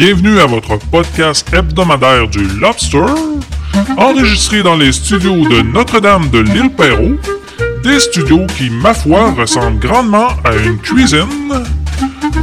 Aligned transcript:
Bienvenue 0.00 0.40
à 0.40 0.46
votre 0.46 0.78
podcast 0.78 1.46
hebdomadaire 1.52 2.26
du 2.26 2.42
Lobster, 2.58 3.04
enregistré 3.98 4.62
dans 4.62 4.74
les 4.74 4.92
studios 4.92 5.46
de 5.46 5.60
Notre-Dame 5.60 6.30
de 6.30 6.38
l'île 6.38 6.70
Perrault, 6.70 7.18
des 7.82 8.00
studios 8.00 8.46
qui, 8.56 8.70
ma 8.70 8.94
foi, 8.94 9.32
ressemblent 9.32 9.78
grandement 9.78 10.28
à 10.42 10.54
une 10.56 10.78
cuisine. 10.78 11.66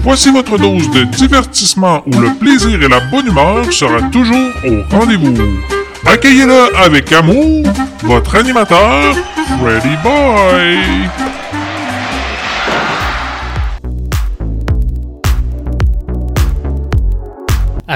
Voici 0.04 0.32
votre 0.32 0.60
dose 0.60 0.88
de 0.92 1.06
divertissement 1.06 2.04
où 2.06 2.20
le 2.20 2.30
plaisir 2.36 2.80
et 2.80 2.88
la 2.88 3.00
bonne 3.00 3.26
humeur 3.26 3.74
sera 3.74 4.04
toujours 4.12 4.52
au 4.64 4.96
rendez-vous. 4.96 5.34
Accueillez-le 6.06 6.78
avec 6.78 7.12
amour, 7.12 7.64
votre 8.04 8.36
animateur, 8.36 9.16
Freddy 9.60 9.96
Boy. 10.04 10.78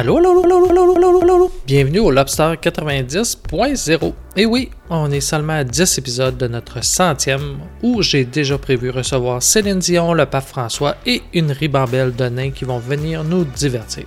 Allô, 0.02 0.18
allô, 0.18 0.42
allô, 0.44 0.66
allô, 0.68 0.96
allô, 0.96 0.96
allô, 0.96 1.22
allô. 1.22 1.52
Bienvenue 1.68 2.00
au 2.00 2.10
Lobster 2.10 2.56
90.0. 2.56 4.14
Et 4.36 4.48
oui, 4.48 4.72
on 4.90 5.12
est 5.12 5.22
seulement 5.22 5.54
à 5.54 5.64
10 5.64 6.00
épisodes 6.00 6.38
de 6.38 6.48
notre 6.48 6.84
centième 6.84 7.60
où 7.84 8.02
j'ai 8.02 8.26
déjà 8.26 8.58
prévu 8.58 8.90
recevoir 8.90 9.44
Céline 9.44 9.78
Dion, 9.78 10.16
le 10.16 10.26
pape 10.26 10.48
François 10.48 10.96
et 11.06 11.22
une 11.36 11.52
ribambelle 11.52 12.16
de 12.16 12.30
nains 12.30 12.50
qui 12.50 12.66
vont 12.66 12.80
venir 12.80 13.24
nous 13.24 13.44
divertir. 13.44 14.06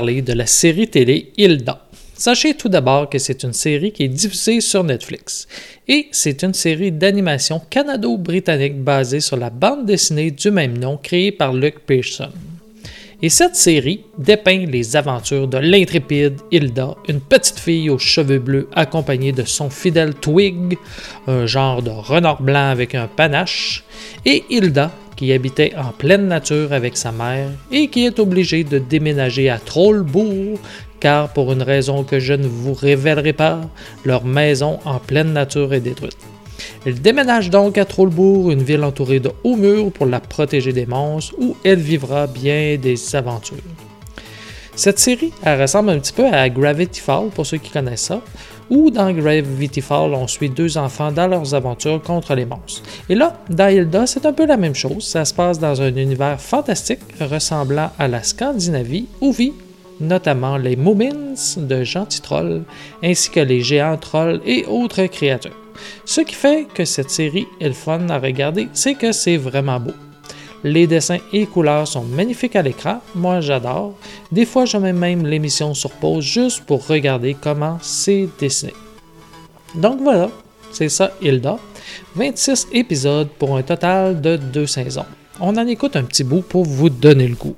de 0.04 0.34
la 0.34 0.46
série 0.46 0.90
télé 0.90 1.32
Hilda. 1.38 1.88
Sachez 2.14 2.56
tout 2.56 2.68
d'abord 2.68 3.10
que 3.10 3.18
c'est 3.20 3.44
une 3.44 3.54
série 3.54 3.94
qui 3.94 4.04
est 4.04 4.10
diffusée 4.10 4.60
sur 4.60 4.84
Netflix. 4.84 5.48
Et 5.88 6.10
c'est 6.12 6.44
une 6.44 6.54
série 6.54 6.92
d'animation 6.92 7.62
canado-britannique 7.70 8.84
basée 8.84 9.22
sur 9.22 9.38
la 9.38 9.50
bande 9.50 9.86
dessinée 9.86 10.32
du 10.32 10.52
même 10.52 10.78
nom 10.78 10.98
créée 10.98 11.32
par 11.32 11.54
Luke 11.54 11.80
Pearson. 11.86 12.32
Et 13.22 13.30
cette 13.30 13.56
série 13.56 14.02
dépeint 14.18 14.66
les 14.66 14.98
aventures 14.98 15.48
de 15.48 15.58
l'intrépide 15.58 16.36
Hilda, 16.52 16.96
une 17.08 17.22
petite 17.22 17.58
fille 17.58 17.90
aux 17.90 17.98
cheveux 17.98 18.40
bleus 18.40 18.68
accompagnée 18.74 19.32
de 19.32 19.46
son 19.46 19.70
fidèle 19.70 20.14
Twig, 20.14 20.78
un 21.28 21.46
genre 21.46 21.82
de 21.82 21.92
renard 21.92 22.42
blanc 22.42 22.70
avec 22.70 22.94
un 22.94 23.08
panache, 23.08 23.86
et 24.26 24.44
Hilda, 24.50 24.92
qui 25.16 25.32
habitait 25.32 25.74
en 25.76 25.92
pleine 25.92 26.28
nature 26.28 26.74
avec 26.74 26.98
sa 26.98 27.12
mère 27.12 27.50
et 27.72 27.88
qui 27.88 28.06
est 28.06 28.20
obligée 28.20 28.64
de 28.64 28.80
déménager 28.80 29.50
à 29.50 29.58
Trollbourg 29.58 30.60
car 31.00 31.34
pour 31.34 31.52
une 31.52 31.62
raison 31.62 32.06
que 32.06 32.20
je 32.20 32.34
ne 32.34 32.48
vous 32.48 32.74
révélerai 32.74 33.34
pas, 33.34 33.60
leur 34.06 34.24
maison 34.24 34.80
en 34.86 35.00
pleine 35.00 35.34
nature 35.34 35.74
est 35.74 35.82
détruite. 35.82 36.18
Elle 36.86 37.02
déménage 37.02 37.50
donc 37.50 37.78
à 37.78 37.84
Trollbourg, 37.84 38.52
une 38.52 38.64
ville 38.64 38.84
entourée 38.86 39.20
de 39.20 39.32
hauts 39.44 39.58
murs 39.58 39.92
pour 39.92 40.06
la 40.06 40.22
protéger 40.22 40.72
des 40.72 40.86
monstres, 40.86 41.36
où 41.38 41.58
elle 41.66 41.80
vivra 41.80 42.28
bien 42.28 42.78
des 42.78 43.16
aventures. 43.18 43.58
Cette 44.76 44.98
série, 44.98 45.34
elle 45.44 45.62
ressemble 45.62 45.92
un 45.92 46.00
petit 46.00 46.14
peu 46.14 46.26
à 46.26 46.50
Gravity 46.50 47.02
Fall, 47.02 47.30
pour 47.36 47.46
ceux 47.46 47.58
qui 47.58 47.70
connaissent 47.70 48.04
ça, 48.04 48.22
où 48.70 48.90
dans 48.90 49.12
Gravity 49.12 49.82
Fall, 49.82 50.14
on 50.14 50.28
suit 50.28 50.50
deux 50.50 50.78
enfants 50.78 51.12
dans 51.12 51.28
leurs 51.28 51.54
aventures 51.54 52.02
contre 52.02 52.36
les 52.36 52.46
monstres. 52.46 52.84
Et 53.10 53.16
là, 53.16 53.38
dans 53.50 53.68
Hilda, 53.68 54.08
c'est 54.08 54.26
un 54.26 54.34
peu 54.34 54.46
la 54.46 54.58
même 54.58 54.76
chose. 54.76 55.06
Ça 55.06 55.26
se 55.26 55.34
passe 55.34 55.60
dans 55.60 55.82
un 55.82 55.96
univers 55.96 56.40
fantastique 56.40 57.00
ressemblant 57.20 57.92
à 58.00 58.08
la 58.08 58.24
Scandinavie, 58.24 59.08
où 59.22 59.32
vit 59.32 59.54
notamment 60.00 60.58
les 60.58 60.76
Moomins 60.76 61.36
de 61.58 61.84
gentils 61.84 62.22
trolls, 62.22 62.64
ainsi 63.04 63.30
que 63.30 63.40
les 63.40 63.62
géants 63.62 63.98
trolls 63.98 64.42
et 64.46 64.66
autres 64.66 65.06
créatures. 65.06 65.56
Ce 66.06 66.22
qui 66.22 66.36
fait 66.36 66.68
que 66.74 66.86
cette 66.86 67.10
série 67.10 67.48
est 67.60 67.74
fun 67.74 68.10
à 68.10 68.20
regarder, 68.20 68.68
c'est 68.74 68.96
que 68.96 69.12
c'est 69.12 69.38
vraiment 69.38 69.80
beau. 69.80 69.94
Les 70.64 70.88
dessins 70.88 71.20
et 71.34 71.46
couleurs 71.46 71.88
sont 71.88 72.04
magnifiques 72.04 72.56
à 72.56 72.62
l'écran, 72.62 73.02
moi 73.16 73.42
j'adore. 73.42 73.96
Des 74.32 74.46
fois, 74.46 74.64
je 74.64 74.78
mets 74.78 74.94
même 74.94 75.26
l'émission 75.26 75.74
sur 75.74 75.92
pause 75.92 76.24
juste 76.24 76.62
pour 76.62 76.88
regarder 76.88 77.36
comment 77.40 77.78
c'est 77.82 78.30
dessiné. 78.40 78.74
Donc 79.76 80.00
voilà, 80.02 80.30
c'est 80.72 80.90
ça 80.90 81.12
Hilda. 81.22 81.58
26 82.16 82.68
épisodes 82.72 83.28
pour 83.38 83.58
un 83.58 83.62
total 83.62 84.22
de 84.22 84.38
deux 84.38 84.68
saisons. 84.68 85.06
On 85.42 85.58
en 85.58 85.68
écoute 85.68 85.96
un 85.96 86.04
petit 86.04 86.24
bout 86.24 86.42
pour 86.42 86.64
vous 86.64 86.90
donner 86.90 87.28
le 87.28 87.36
goût. 87.36 87.56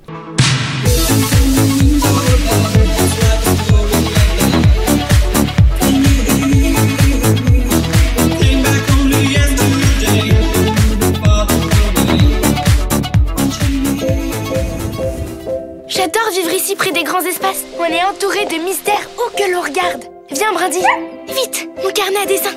Près 16.74 16.90
des 16.90 17.04
grands 17.04 17.24
espaces. 17.24 17.64
On 17.78 17.84
est 17.84 18.02
entouré 18.02 18.44
de 18.46 18.62
mystères 18.62 19.08
où 19.16 19.30
que 19.36 19.50
l'on 19.50 19.62
regarde. 19.62 20.04
Viens, 20.30 20.52
Brindy. 20.52 20.80
Vite, 21.28 21.68
mon 21.82 21.90
carnet 21.90 22.18
à 22.22 22.26
dessin. 22.26 22.50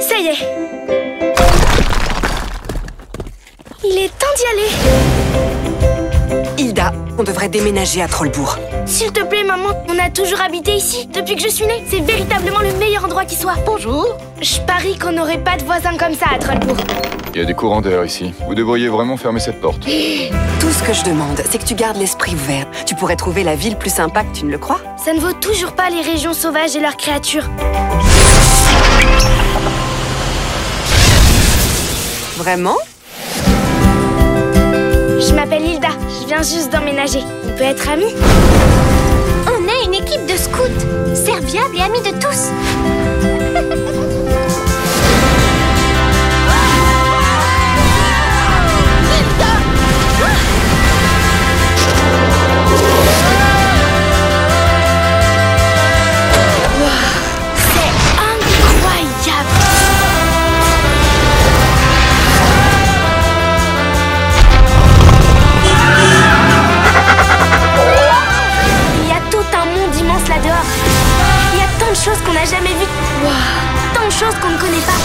Ça 0.00 0.16
y 0.16 0.28
est. 0.28 0.46
Il 3.84 3.98
est 3.98 4.08
temps 4.18 4.26
d'y 4.36 4.46
aller. 4.52 5.55
Hilda, 6.58 6.92
on 7.18 7.22
devrait 7.22 7.50
déménager 7.50 8.00
à 8.00 8.08
Trollbourg. 8.08 8.56
S'il 8.86 9.12
te 9.12 9.22
plaît, 9.22 9.44
maman, 9.44 9.68
on 9.88 9.98
a 9.98 10.08
toujours 10.08 10.40
habité 10.40 10.72
ici 10.72 11.06
depuis 11.06 11.36
que 11.36 11.42
je 11.42 11.48
suis 11.48 11.66
née. 11.66 11.84
C'est 11.88 12.00
véritablement 12.00 12.60
le 12.60 12.72
meilleur 12.78 13.04
endroit 13.04 13.26
qui 13.26 13.36
soit. 13.36 13.56
Bonjour. 13.66 14.16
Je 14.40 14.60
parie 14.60 14.98
qu'on 14.98 15.12
n'aurait 15.12 15.42
pas 15.42 15.58
de 15.58 15.64
voisins 15.64 15.96
comme 15.98 16.14
ça 16.14 16.26
à 16.34 16.38
Trollbourg. 16.38 16.78
Il 17.34 17.40
y 17.40 17.42
a 17.42 17.44
des 17.44 17.52
courants 17.52 17.82
d'air 17.82 18.02
ici. 18.04 18.32
Vous 18.46 18.54
devriez 18.54 18.88
vraiment 18.88 19.18
fermer 19.18 19.40
cette 19.40 19.60
porte. 19.60 19.80
Tout 20.60 20.70
ce 20.70 20.82
que 20.82 20.94
je 20.94 21.04
demande, 21.04 21.42
c'est 21.50 21.58
que 21.58 21.66
tu 21.66 21.74
gardes 21.74 21.98
l'esprit 21.98 22.32
ouvert. 22.32 22.66
Tu 22.86 22.94
pourrais 22.94 23.16
trouver 23.16 23.44
la 23.44 23.54
ville 23.54 23.76
plus 23.76 23.92
sympa 23.92 24.24
que 24.24 24.34
tu 24.34 24.46
ne 24.46 24.50
le 24.50 24.58
crois. 24.58 24.80
Ça 24.96 25.12
ne 25.12 25.20
vaut 25.20 25.34
toujours 25.34 25.72
pas 25.72 25.90
les 25.90 26.00
régions 26.00 26.32
sauvages 26.32 26.74
et 26.74 26.80
leurs 26.80 26.96
créatures. 26.96 27.44
Vraiment? 32.38 32.76
Je 35.18 35.34
m'appelle 35.34 35.64
Hilda. 35.64 35.88
Je 36.26 36.34
viens 36.34 36.42
juste 36.42 36.72
d'emménager. 36.72 37.20
On 37.44 37.56
peut 37.56 37.62
être 37.62 37.88
amis 37.88 38.12
On 39.46 39.68
est 39.68 39.84
une 39.86 39.94
équipe 39.94 40.26
de 40.26 40.36
scouts, 40.36 41.14
serviables 41.14 41.76
et 41.76 41.82
amis 41.82 42.00
de 42.00 42.18
tous. 42.18 42.50
Choses 74.18 74.34
qu'on 74.36 74.48
ne 74.48 74.56
connaît 74.56 74.86
pas. 74.86 74.96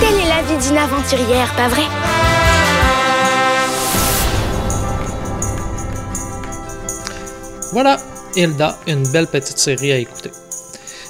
Telle 0.00 0.20
est 0.20 0.28
la 0.28 0.40
vie 0.42 0.68
d'une 0.68 0.78
aventurière, 0.78 1.52
pas 1.56 1.66
vrai? 1.66 1.82
Voilà, 7.72 7.96
Hilda, 8.36 8.78
une 8.86 9.02
belle 9.08 9.26
petite 9.26 9.58
série 9.58 9.90
à 9.90 9.96
écouter. 9.96 10.30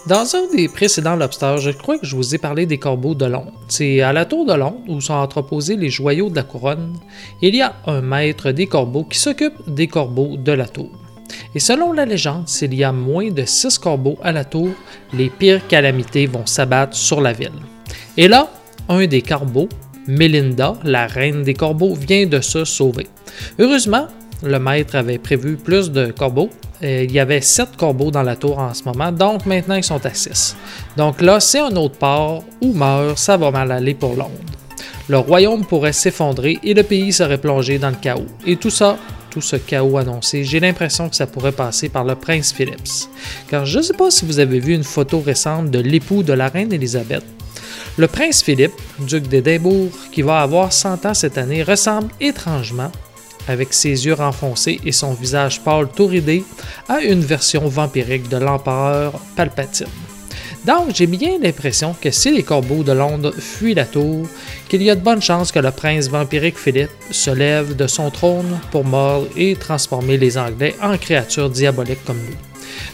Dans 0.07 0.35
un 0.35 0.57
des 0.57 0.69
précédents 0.69 1.17
Lobsters, 1.17 1.59
je 1.59 1.73
crois 1.73 1.99
que 1.99 2.07
je 2.07 2.17
vous 2.17 2.35
ai 2.35 2.39
parlé 2.39 2.65
des 2.65 2.79
corbeaux 2.79 3.15
de 3.15 3.27
Londres. 3.27 3.53
C'est 3.69 4.01
à 4.01 4.15
la 4.15 4.25
tour 4.25 4.47
de 4.47 4.55
Londres 4.55 4.81
où 4.89 4.99
sont 5.03 5.13
entreposés 5.13 5.77
les 5.77 5.91
joyaux 5.91 6.31
de 6.31 6.37
la 6.37 6.43
couronne. 6.43 6.95
Il 7.43 7.55
y 7.55 7.61
a 7.61 7.75
un 7.87 8.01
maître 8.01 8.51
des 8.51 8.67
corbeaux 8.67 9.05
qui 9.05 9.19
s'occupe 9.19 9.59
des 9.67 9.89
corbeaux 9.89 10.39
de 10.39 10.53
la 10.53 10.67
tour. 10.67 10.89
Et 11.55 11.61
selon 11.61 11.93
la 11.93 12.05
légende, 12.05 12.49
s'il 12.49 12.75
y 12.75 12.85
a 12.85 12.93
moins 12.93 13.31
de 13.31 13.45
6 13.45 13.79
corbeaux 13.79 14.19
à 14.23 14.33
la 14.33 14.45
tour, 14.45 14.71
les 15.13 15.31
pires 15.31 15.67
calamités 15.67 16.27
vont 16.27 16.47
s'abattre 16.47 16.97
sur 16.97 17.21
la 17.21 17.33
ville. 17.33 17.53
Et 18.17 18.29
là, 18.29 18.49
un 18.89 19.07
des 19.07 19.23
corbeaux, 19.23 19.69
Melinda, 20.07 20.75
la 20.85 21.07
reine 21.07 21.43
des 21.43 21.55
corbeaux, 21.55 21.95
vient 21.95 22.27
de 22.27 22.41
se 22.41 22.65
sauver. 22.65 23.07
Heureusement, 23.59 24.07
le 24.43 24.59
maître 24.59 24.97
avait 24.97 25.19
prévu 25.19 25.57
plus 25.57 25.91
de 25.91 26.13
corbeaux. 26.13 26.51
Il 26.83 27.11
y 27.11 27.19
avait 27.19 27.41
7 27.41 27.77
corbeaux 27.77 28.11
dans 28.11 28.23
la 28.23 28.37
tour 28.37 28.59
en 28.59 28.75
ce 28.75 28.85
moment, 28.85 29.11
donc 29.11 29.47
maintenant 29.47 29.77
ils 29.77 29.83
sont 29.83 30.05
à 30.05 30.13
6. 30.13 30.55
Donc 30.97 31.23
là, 31.23 31.41
si 31.41 31.59
un 31.59 31.75
autre 31.75 31.97
part 31.97 32.43
ou 32.61 32.73
meurt, 32.75 33.17
ça 33.17 33.39
va 33.39 33.51
mal 33.51 33.73
aller 33.73 33.95
pour 33.95 34.15
Londres. 34.15 34.31
Le 35.09 35.19
royaume 35.19 35.65
pourrait 35.65 35.95
s'effondrer 35.95 36.59
et 36.63 36.75
le 36.75 36.83
pays 36.83 37.13
serait 37.13 37.39
plongé 37.39 37.79
dans 37.79 37.91
le 37.91 37.97
chaos. 37.97 38.27
Et 38.47 38.57
tout 38.57 38.71
ça, 38.71 38.99
tout 39.37 39.43
ce 39.43 39.57
chaos 39.57 39.99
annoncé, 39.99 40.45
j'ai 40.45 40.61
l'impression 40.61 41.11
que 41.11 41.15
ça 41.15 41.27
pourrait 41.27 41.53
passer 41.53 41.91
par 41.91 42.05
le 42.05 42.15
prince 42.15 42.55
Philips. 42.55 43.07
Car 43.51 43.67
je 43.67 43.81
ne 43.81 43.83
sais 43.83 43.93
pas 43.93 44.11
si 44.11 44.25
vous 44.25 44.39
avez 44.39 44.61
vu 44.61 44.73
une 44.73 44.83
photo 44.83 45.21
récente 45.21 45.71
de 45.71 45.79
l'époux 45.79 46.23
de 46.23 46.33
la 46.33 46.49
reine 46.49 46.73
Élisabeth. 46.73 47.23
Le 47.99 48.07
prince 48.07 48.43
Philippe, 48.43 48.73
duc 48.99 49.29
d'Édimbourg, 49.29 49.91
qui 50.11 50.23
va 50.23 50.41
avoir 50.41 50.73
100 50.73 51.05
ans 51.05 51.13
cette 51.13 51.37
année, 51.37 51.63
ressemble 51.63 52.09
étrangement, 52.19 52.91
avec 53.47 53.75
ses 53.75 54.07
yeux 54.07 54.15
renfoncés 54.15 54.81
et 54.87 54.93
son 54.93 55.13
visage 55.13 55.61
pâle 55.61 55.89
tout 55.95 56.07
ridé, 56.07 56.43
à 56.89 57.03
une 57.03 57.21
version 57.21 57.69
vampirique 57.69 58.31
de 58.31 58.39
l'empereur 58.39 59.21
Palpatine. 59.37 60.06
Donc, 60.67 60.93
j'ai 60.93 61.07
bien 61.07 61.39
l'impression 61.41 61.95
que 62.01 62.11
si 62.11 62.33
les 62.33 62.43
corbeaux 62.43 62.83
de 62.83 62.91
Londres 62.91 63.33
fuient 63.33 63.75
la 63.75 63.85
tour, 63.85 64.27
qu'il 64.69 64.83
y 64.83 64.91
a 64.91 64.97
de 64.97 65.01
bonnes 65.01 65.23
chances 65.23 65.53
que 65.53 65.61
le 65.61 65.71
prince 65.71 66.09
vampirique 66.09 66.59
Philippe 66.59 66.91
se 67.13 67.31
lève 67.31 67.77
de 67.77 67.87
son 67.87 68.11
trône 68.11 68.59
pour 68.73 68.85
mordre 68.85 69.29
et 69.37 69.55
transformer 69.55 70.17
les 70.17 70.37
Anglais 70.37 70.75
en 70.83 70.99
créatures 70.99 71.51
diaboliques 71.51 72.05
comme 72.05 72.19
nous. 72.19 72.37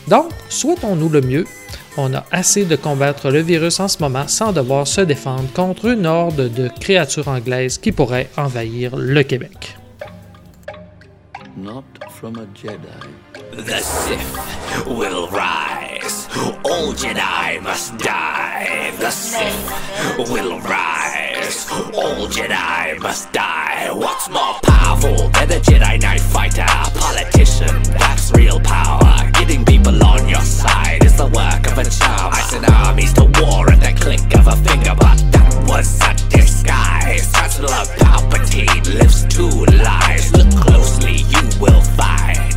Donc, 0.07 0.31
souhaitons-nous 0.50 1.09
le 1.09 1.23
mieux. 1.23 1.47
On 1.97 2.12
a 2.12 2.26
assez 2.31 2.67
de 2.67 2.76
combattre 2.76 3.31
le 3.31 3.41
virus 3.41 3.81
en 3.81 3.88
ce 3.88 3.99
moment 4.00 4.29
sans 4.29 4.52
devoir 4.52 4.87
se 4.87 5.00
défendre 5.00 5.50
contre 5.55 5.87
une 5.87 6.07
horde 6.07 6.52
de 6.52 6.69
créatures 6.79 7.29
anglaises 7.29 7.79
qui 7.79 7.91
pourraient 7.91 8.29
envahir 8.37 8.97
le 8.97 9.23
Québec. 9.23 9.76
Not 11.57 11.85
from 12.11 12.37
a 12.37 12.47
Jedi. 12.55 12.76
The 13.57 13.83
Sith 13.83 14.87
will 14.87 15.26
rise. 15.31 15.82
All 16.35 16.93
Jedi 16.95 17.62
must 17.62 17.99
die. 17.99 18.93
The 18.99 19.11
Sith 19.11 20.29
will 20.31 20.59
rise. 20.61 21.71
All 21.95 22.27
Jedi 22.27 22.99
must 23.01 23.33
die. 23.33 23.91
What's 23.93 24.31
more 24.31 24.55
powerful 24.62 25.29
than 25.29 25.51
a 25.53 25.61
Jedi 25.61 26.01
Knight 26.01 26.21
fighter? 26.21 26.67
Politician, 26.99 27.83
that's 27.99 28.33
real 28.33 28.61
power. 28.61 29.31
Getting 29.33 29.65
people 29.65 30.03
on 30.03 30.27
your 30.27 30.41
side 30.41 31.05
is 31.05 31.17
the 31.17 31.27
work 31.27 31.67
of 31.71 31.79
a 31.79 31.85
charm. 31.91 32.33
I 32.33 32.41
send 32.49 32.65
armies 32.67 33.12
to 33.15 33.25
war 33.41 33.71
at 33.71 33.81
the 33.81 33.93
click 34.01 34.35
of 34.39 34.47
a 34.47 34.57
finger, 34.57 34.95
but 34.99 35.19
that 35.33 35.65
was 35.69 36.01
a 36.01 36.15
disguise. 36.31 37.31
Chancellor 37.33 37.85
Palpatine 38.01 38.95
lives 38.99 39.25
two 39.27 39.67
lives. 39.85 40.33
Look 40.33 40.51
closely, 40.65 41.25
you 41.29 41.43
will 41.61 41.83
find. 41.83 42.52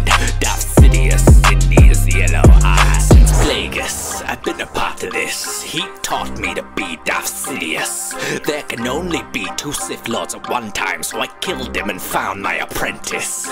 been 4.55 4.67
a 4.67 4.71
part 4.71 5.03
of 5.03 5.12
this. 5.12 5.62
He 5.62 5.81
taught 6.01 6.38
me 6.39 6.53
to 6.55 6.63
be 6.75 6.97
Darth 7.03 7.25
Sidious. 7.25 8.13
There 8.45 8.63
can 8.63 8.88
only 8.88 9.21
be 9.31 9.47
two 9.57 9.74
Sith 9.74 10.07
Lords 10.07 10.35
at 10.35 10.50
one 10.50 10.71
time, 10.71 11.03
so 11.03 11.19
I 11.19 11.27
killed 11.41 11.75
him 11.75 11.89
and 11.89 12.01
found 12.01 12.41
my 12.41 12.55
apprentice. 12.55 13.50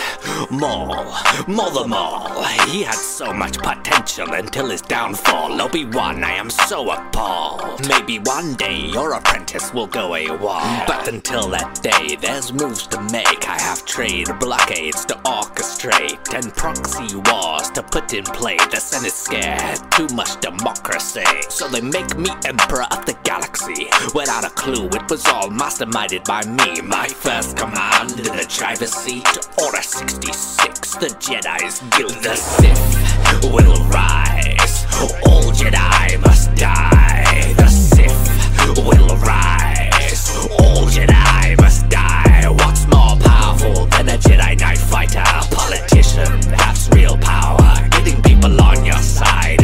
Maul. 0.49 1.13
Mother 1.47 1.87
Maul. 1.87 2.43
He 2.67 2.83
had 2.83 2.95
so 2.95 3.33
much 3.33 3.57
potential 3.57 4.33
until 4.33 4.69
his 4.69 4.81
downfall. 4.81 5.61
Obi-Wan, 5.61 6.23
I 6.23 6.33
am 6.33 6.49
so 6.49 6.91
appalled. 6.91 7.87
Maybe 7.87 8.19
one 8.19 8.55
day 8.55 8.77
your 8.77 9.13
apprentice 9.13 9.73
will 9.73 9.87
go 9.87 10.11
AWOL. 10.11 10.87
But 10.87 11.07
until 11.07 11.49
that 11.49 11.81
day, 11.81 12.15
there's 12.15 12.53
moves 12.53 12.87
to 12.87 13.01
make. 13.11 13.47
I 13.49 13.59
have 13.61 13.85
trade 13.85 14.29
blockades 14.39 15.05
to 15.05 15.15
orchestrate 15.25 16.33
and 16.33 16.53
proxy 16.55 17.15
wars 17.15 17.69
to 17.71 17.83
put 17.83 18.13
in 18.13 18.23
play. 18.23 18.57
The 18.71 18.77
Senate's 18.77 19.15
scared. 19.15 19.79
Too 19.91 20.07
much 20.15 20.39
democracy 20.39 20.92
so 20.99 21.67
they 21.69 21.81
make 21.81 22.15
me 22.17 22.29
Emperor 22.45 22.85
of 22.91 23.03
the 23.07 23.17
Galaxy. 23.23 23.87
Without 24.13 24.45
a 24.45 24.49
clue, 24.51 24.87
it 24.89 25.09
was 25.09 25.25
all 25.25 25.49
masterminded 25.49 26.23
by 26.23 26.43
me. 26.45 26.81
My 26.81 27.07
first 27.07 27.57
command 27.57 28.11
in 28.11 28.35
the 28.37 28.45
driver's 28.47 28.93
seat, 28.93 29.25
Order 29.63 29.81
66. 29.81 30.95
The 30.97 31.07
Jedi's 31.17 31.79
guild, 31.97 32.13
the 32.21 32.35
Sith 32.35 33.51
will 33.51 33.83
rise. 33.89 34.85
All 35.25 35.51
Jedi 35.51 36.21
must 36.21 36.53
die. 36.55 37.53
The 37.57 37.67
Sith 37.67 38.77
will 38.85 39.17
rise. 39.17 40.29
All 40.59 40.85
Jedi 40.85 41.59
must 41.59 41.89
die. 41.89 42.45
What's 42.49 42.85
more 42.85 43.17
powerful 43.19 43.87
than 43.87 44.09
a 44.09 44.17
Jedi 44.19 44.59
Knight 44.59 44.77
fighter? 44.77 45.23
Politician, 45.55 46.39
that's 46.51 46.87
real 46.89 47.17
power. 47.17 47.32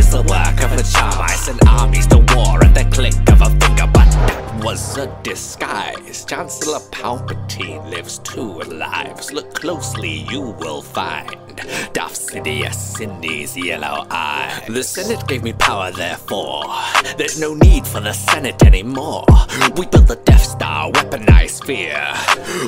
Side 0.10 0.26
the 0.26 0.30
work 0.30 0.64
of 0.64 0.72
a 0.78 0.84
charm. 0.84 1.14
I 1.20 1.36
armies 1.68 2.08
to 2.08 2.18
war 2.36 2.64
at 2.64 2.74
the 2.74 2.86
click 2.92 3.14
of 3.30 3.42
a 3.42 3.50
finger, 3.60 3.88
but 3.94 4.10
that 4.28 4.64
was 4.64 4.98
a 4.98 5.08
disguise. 5.24 6.26
Chancellor 6.26 6.80
Palpatine 6.92 7.90
lives 7.90 8.20
two 8.20 8.60
lives. 8.60 9.32
Look 9.32 9.54
closely, 9.54 10.26
you 10.30 10.42
will 10.42 10.82
find 10.82 11.36
Darth 11.94 12.20
Sidious 12.20 13.02
in 13.02 13.22
his 13.22 13.58
yellow 13.58 14.06
eye. 14.10 14.64
The 14.68 14.84
Senate 14.84 15.28
gave 15.28 15.44
me 15.44 15.54
power, 15.54 15.92
therefore. 15.92 16.66
There's 17.18 17.40
no 17.40 17.54
need 17.54 17.88
for 17.88 18.00
the 18.00 18.14
Senate 18.14 18.64
anymore. 18.64 19.26
We 19.76 19.86
built 19.88 20.08
the 20.08 20.20
Death 20.26 20.44
Star, 20.44 20.92
weaponized 20.92 21.66
fear. 21.66 22.02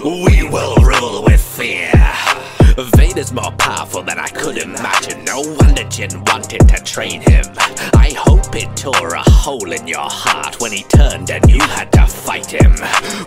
We 0.03 0.47
will 0.49 0.75
rule 0.77 1.23
with 1.23 1.41
fear. 1.41 1.91
Vader's 2.83 3.31
more 3.31 3.51
powerful 3.57 4.01
than 4.03 4.17
I 4.19 4.27
could 4.27 4.57
imagine. 4.57 5.23
No 5.25 5.41
wonder 5.59 5.83
Jin 5.85 6.23
wanted 6.25 6.67
to 6.67 6.83
train 6.83 7.21
him. 7.21 7.45
I 7.93 8.13
hope 8.17 8.55
it 8.55 8.75
tore 8.75 9.13
a 9.13 9.21
hole 9.29 9.71
in 9.71 9.87
your 9.87 10.09
heart 10.09 10.59
when 10.59 10.71
he 10.71 10.83
turned 10.83 11.29
and 11.29 11.49
you 11.49 11.59
had 11.61 11.91
to 11.93 12.07
fight 12.07 12.51
him. 12.51 12.75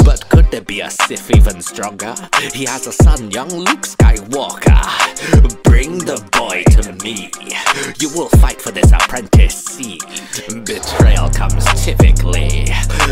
But 0.05 0.29
could 0.29 0.51
there 0.51 0.61
be 0.63 0.81
a 0.81 0.91
Sith 0.91 1.31
even 1.37 1.61
stronger? 1.61 2.15
He 2.53 2.65
has 2.65 2.87
a 2.87 2.93
son, 2.93 3.31
young 3.31 3.51
Luke 3.51 3.83
Skywalker. 3.83 4.83
Bring 5.63 5.99
the 5.99 6.25
boy 6.33 6.65
to 6.81 6.93
me. 7.05 7.31
You 8.01 8.09
will 8.17 8.29
fight 8.41 8.61
for 8.61 8.71
this 8.71 8.93
apprentice 8.93 9.65
seat. 9.65 10.03
Betrayal 10.65 11.31
comes 11.31 11.65
typically. 11.85 12.67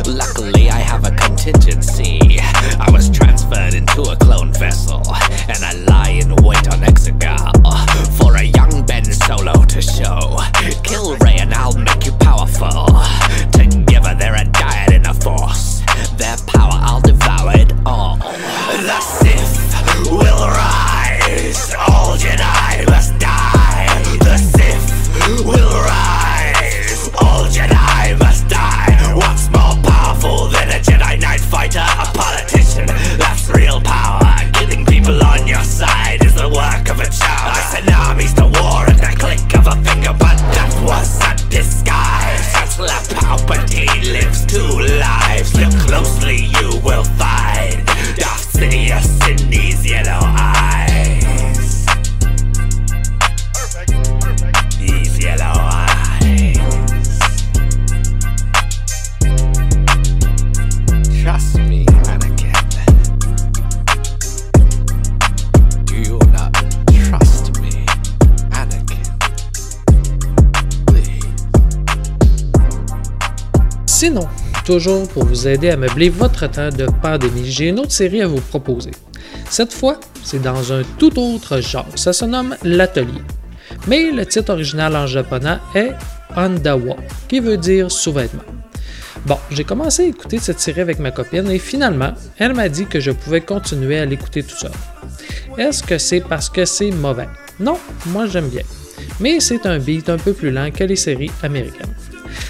Luckily, 0.07 0.71
I 0.71 0.79
have 0.79 1.05
a 1.05 1.11
contingency. 1.11 2.39
I 2.79 2.89
was 2.91 3.11
transferred 3.11 3.75
into 3.75 4.03
a 4.03 4.17
clone 4.17 4.53
vessel, 4.53 5.03
and 5.49 5.65
I 5.65 5.73
lie 5.87 6.11
in 6.11 6.32
wait 6.43 6.69
on 6.69 6.81
Exegol 6.81 7.53
uh, 7.65 8.05
for 8.19 8.37
a 8.37 8.43
young 8.43 8.85
Ben 8.87 9.05
Solo 9.05 9.65
to 9.65 9.83
show. 9.83 10.39
Kill 10.83 11.17
Ray, 11.19 11.37
and 11.39 11.53
I'll 11.55 11.77
make 11.77 12.07
you 12.07 12.13
powerful. 12.13 12.87
Together, 13.53 14.15
they're 14.15 14.37
a 14.37 14.45
diet 14.45 14.93
in 14.93 15.03
the 15.03 15.15
Force. 15.15 15.83
Their 16.17 16.37
power, 16.47 16.79
I'll 16.83 17.01
devour 17.01 17.53
it 17.55 17.73
all. 17.85 18.17
The 18.17 19.01
Sith 19.01 20.11
will 20.11 20.47
rise. 20.49 21.92
Two 44.53 44.81
lives. 45.01 45.55
Look 45.57 45.73
closely, 45.89 46.45
you 46.45 46.79
will 46.85 47.05
find 47.05 47.87
Darth 48.19 48.53
Sidious 48.53 49.09
in 49.27 49.49
these 49.49 49.83
yellow 49.91 50.21
eyes. 50.21 51.87
These 54.79 55.25
yellow 55.25 55.57
eyes. 55.57 56.59
Trust 61.23 61.57
me, 61.57 61.87
Anakin. 62.13 62.53
Do 65.87 65.95
you 65.97 66.19
not 66.31 66.53
trust 67.07 67.59
me, 67.59 67.87
Anakin? 68.61 69.07
Please. 70.89 71.25
Sinon, 73.87 74.29
toujours 74.65 75.09
pour 75.09 75.25
vous 75.25 75.49
aider 75.49 75.71
à 75.71 75.77
meubler 75.77 76.09
votre 76.09 76.49
temps 76.49 76.71
de 76.71 76.87
pandémie, 77.03 77.51
j'ai 77.51 77.69
une 77.69 77.81
autre 77.81 77.93
série 77.93 78.23
à 78.23 78.27
vous 78.27 78.41
proposer. 78.41 78.91
Cette 79.49 79.73
fois, 79.73 79.99
c'est 80.23 80.43
dans 80.43 80.73
un 80.73 80.83
tout 80.99 81.19
autre 81.19 81.61
genre. 81.61 81.87
Ça 81.95 82.13
se 82.13 82.25
nomme 82.25 82.57
L'Atelier. 82.63 83.23
Mais 83.89 84.11
le 84.11 84.25
titre 84.27 84.53
original 84.53 84.95
en 84.97 85.07
japonais 85.07 85.59
est 85.75 85.93
Andawa, 86.37 86.97
qui 87.29 87.41
veut 87.41 87.57
dire 87.57 87.91
sous-vêtements. 87.91 88.43
Bon, 89.27 89.39
j'ai 89.51 89.65
commencé 89.65 90.05
à 90.05 90.07
écouter 90.07 90.39
cette 90.39 90.61
série 90.61 90.81
avec 90.81 90.99
ma 90.99 91.11
copine 91.11 91.51
et 91.51 91.59
finalement, 91.59 92.13
elle 92.39 92.55
m'a 92.55 92.69
dit 92.69 92.87
que 92.87 93.01
je 93.01 93.11
pouvais 93.11 93.41
continuer 93.41 93.99
à 93.99 94.05
l'écouter 94.05 94.43
tout 94.43 94.57
seul. 94.57 94.73
Est-ce 95.59 95.83
que 95.83 95.99
c'est 95.99 96.21
parce 96.21 96.49
que 96.49 96.65
c'est 96.65 96.91
mauvais? 96.91 97.29
Non, 97.61 97.79
moi 98.07 98.27
j'aime 98.27 98.49
bien. 98.49 98.63
Mais 99.21 99.39
c'est 99.41 99.67
un 99.67 99.79
beat 99.79 100.09
un 100.09 100.19
peu 100.19 100.33
plus 100.33 100.51
lent 100.51 100.71
que 100.71 100.85
les 100.85 100.97
séries 100.97 101.31
américaines. 101.43 101.95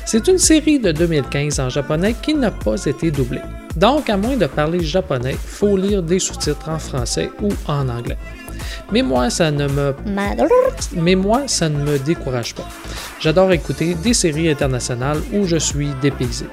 C'est 0.05 0.29
une 0.29 0.39
série 0.39 0.79
de 0.79 0.93
2015 0.93 1.61
en 1.61 1.69
japonais 1.69 2.15
qui 2.21 2.35
n'a 2.35 2.51
pas 2.51 2.85
été 2.85 3.11
doublée. 3.11 3.41
Donc, 3.77 4.11
à 4.11 4.17
moins 4.17 4.37
de 4.37 4.47
parler 4.47 4.81
japonais, 4.81 5.37
faut 5.43 5.77
lire 5.77 6.03
des 6.03 6.19
sous-titres 6.19 6.69
en 6.69 6.79
français 6.79 7.31
ou 7.43 7.49
en 7.67 7.89
anglais. 7.89 8.19
Mais 8.93 9.03
moi, 9.03 9.31
ça 9.31 9.51
ne 9.51 9.67
me 9.67 9.95
mais 10.95 11.15
moi, 11.15 11.43
ça 11.47 11.69
ne 11.69 11.79
me 11.79 11.99
décourage 11.99 12.55
pas. 12.55 12.69
J'adore 13.21 13.53
écouter 13.53 13.95
des 13.95 14.15
séries 14.15 14.51
internationales 14.51 15.21
où 15.33 15.47
je 15.47 15.57
suis 15.57 15.91
dépaysé. 16.01 16.47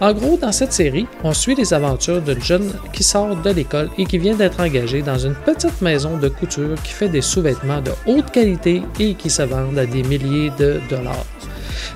En 0.00 0.12
gros, 0.12 0.36
dans 0.36 0.52
cette 0.52 0.72
série, 0.72 1.06
on 1.22 1.32
suit 1.32 1.54
les 1.54 1.74
aventures 1.74 2.20
d'une 2.20 2.42
jeune 2.42 2.72
qui 2.92 3.02
sort 3.02 3.36
de 3.36 3.50
l'école 3.50 3.88
et 3.98 4.04
qui 4.04 4.18
vient 4.18 4.34
d'être 4.34 4.60
engagée 4.60 5.02
dans 5.02 5.18
une 5.18 5.34
petite 5.34 5.80
maison 5.80 6.16
de 6.16 6.28
couture 6.28 6.74
qui 6.82 6.92
fait 6.92 7.08
des 7.08 7.20
sous-vêtements 7.20 7.80
de 7.80 7.92
haute 8.06 8.30
qualité 8.30 8.82
et 8.98 9.14
qui 9.14 9.30
se 9.30 9.42
vendent 9.42 9.78
à 9.78 9.86
des 9.86 10.02
milliers 10.02 10.50
de 10.58 10.80
dollars. 10.88 11.26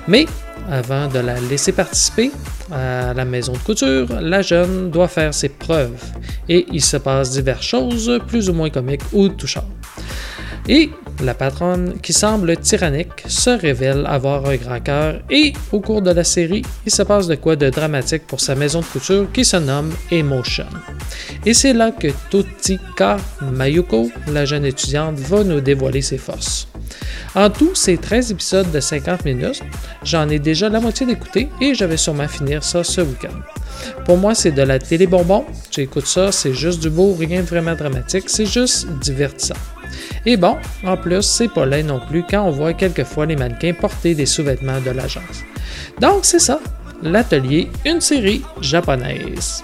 Mais 0.07 0.25
avant 0.69 1.07
de 1.07 1.19
la 1.19 1.39
laisser 1.39 1.71
participer 1.71 2.31
à 2.71 3.13
la 3.13 3.25
maison 3.25 3.53
de 3.53 3.57
couture, 3.59 4.07
la 4.19 4.41
jeune 4.41 4.91
doit 4.91 5.07
faire 5.07 5.33
ses 5.33 5.49
preuves 5.49 6.03
et 6.49 6.65
il 6.71 6.81
se 6.81 6.97
passe 6.97 7.31
diverses 7.31 7.65
choses 7.65 8.19
plus 8.27 8.49
ou 8.49 8.53
moins 8.53 8.69
comiques 8.69 9.01
ou 9.13 9.29
touchantes. 9.29 9.65
Et 10.67 10.89
la 11.23 11.33
patronne, 11.33 11.95
qui 12.01 12.13
semble 12.13 12.57
tyrannique, 12.57 13.23
se 13.27 13.49
révèle 13.49 14.05
avoir 14.07 14.45
un 14.45 14.55
grand 14.55 14.79
cœur 14.79 15.21
et 15.29 15.53
au 15.71 15.79
cours 15.79 16.01
de 16.01 16.11
la 16.11 16.23
série, 16.23 16.63
il 16.85 16.91
se 16.91 17.03
passe 17.03 17.27
de 17.27 17.35
quoi 17.35 17.55
de 17.55 17.69
dramatique 17.69 18.27
pour 18.27 18.39
sa 18.39 18.55
maison 18.55 18.81
de 18.81 18.85
couture 18.85 19.27
qui 19.31 19.43
se 19.45 19.57
nomme 19.57 19.93
Emotion. 20.11 20.67
Et 21.45 21.53
c'est 21.53 21.73
là 21.73 21.91
que 21.91 22.07
Totika 22.29 23.17
Mayuko, 23.41 24.09
la 24.27 24.45
jeune 24.45 24.65
étudiante, 24.65 25.17
va 25.19 25.43
nous 25.43 25.61
dévoiler 25.61 26.01
ses 26.01 26.17
forces. 26.17 26.67
En 27.35 27.49
tout, 27.49 27.71
c'est 27.73 27.97
13 27.97 28.31
épisodes 28.31 28.71
de 28.71 28.79
50 28.79 29.25
minutes. 29.25 29.61
J'en 30.03 30.29
ai 30.29 30.39
déjà 30.39 30.69
la 30.69 30.79
moitié 30.79 31.05
d'écouter 31.05 31.49
et 31.61 31.73
je 31.73 31.85
vais 31.85 31.97
sûrement 31.97 32.27
finir 32.27 32.63
ça 32.63 32.83
ce 32.83 33.01
week-end. 33.01 33.39
Pour 34.05 34.17
moi, 34.17 34.33
c'est 34.33 34.51
de 34.51 34.61
la 34.61 34.79
télé 34.79 35.07
bonbon. 35.07 35.45
J'écoute 35.71 36.07
ça, 36.07 36.31
c'est 36.31 36.53
juste 36.53 36.81
du 36.81 36.89
beau, 36.89 37.13
rien 37.13 37.41
de 37.41 37.47
vraiment 37.47 37.75
dramatique, 37.75 38.29
c'est 38.29 38.45
juste 38.45 38.87
divertissant. 39.01 39.55
Et 40.25 40.37
bon, 40.37 40.57
en 40.85 40.97
plus, 40.97 41.21
c'est 41.21 41.47
pas 41.47 41.65
laid 41.65 41.83
non 41.83 41.99
plus 41.99 42.23
quand 42.29 42.43
on 42.43 42.51
voit 42.51 42.73
quelquefois 42.73 43.25
les 43.25 43.35
mannequins 43.35 43.73
porter 43.73 44.15
des 44.15 44.25
sous-vêtements 44.25 44.81
de 44.81 44.91
l'agence. 44.91 45.43
Donc 45.99 46.19
c'est 46.23 46.39
ça, 46.39 46.59
l'atelier, 47.01 47.69
une 47.85 48.01
série 48.01 48.43
japonaise. 48.61 49.63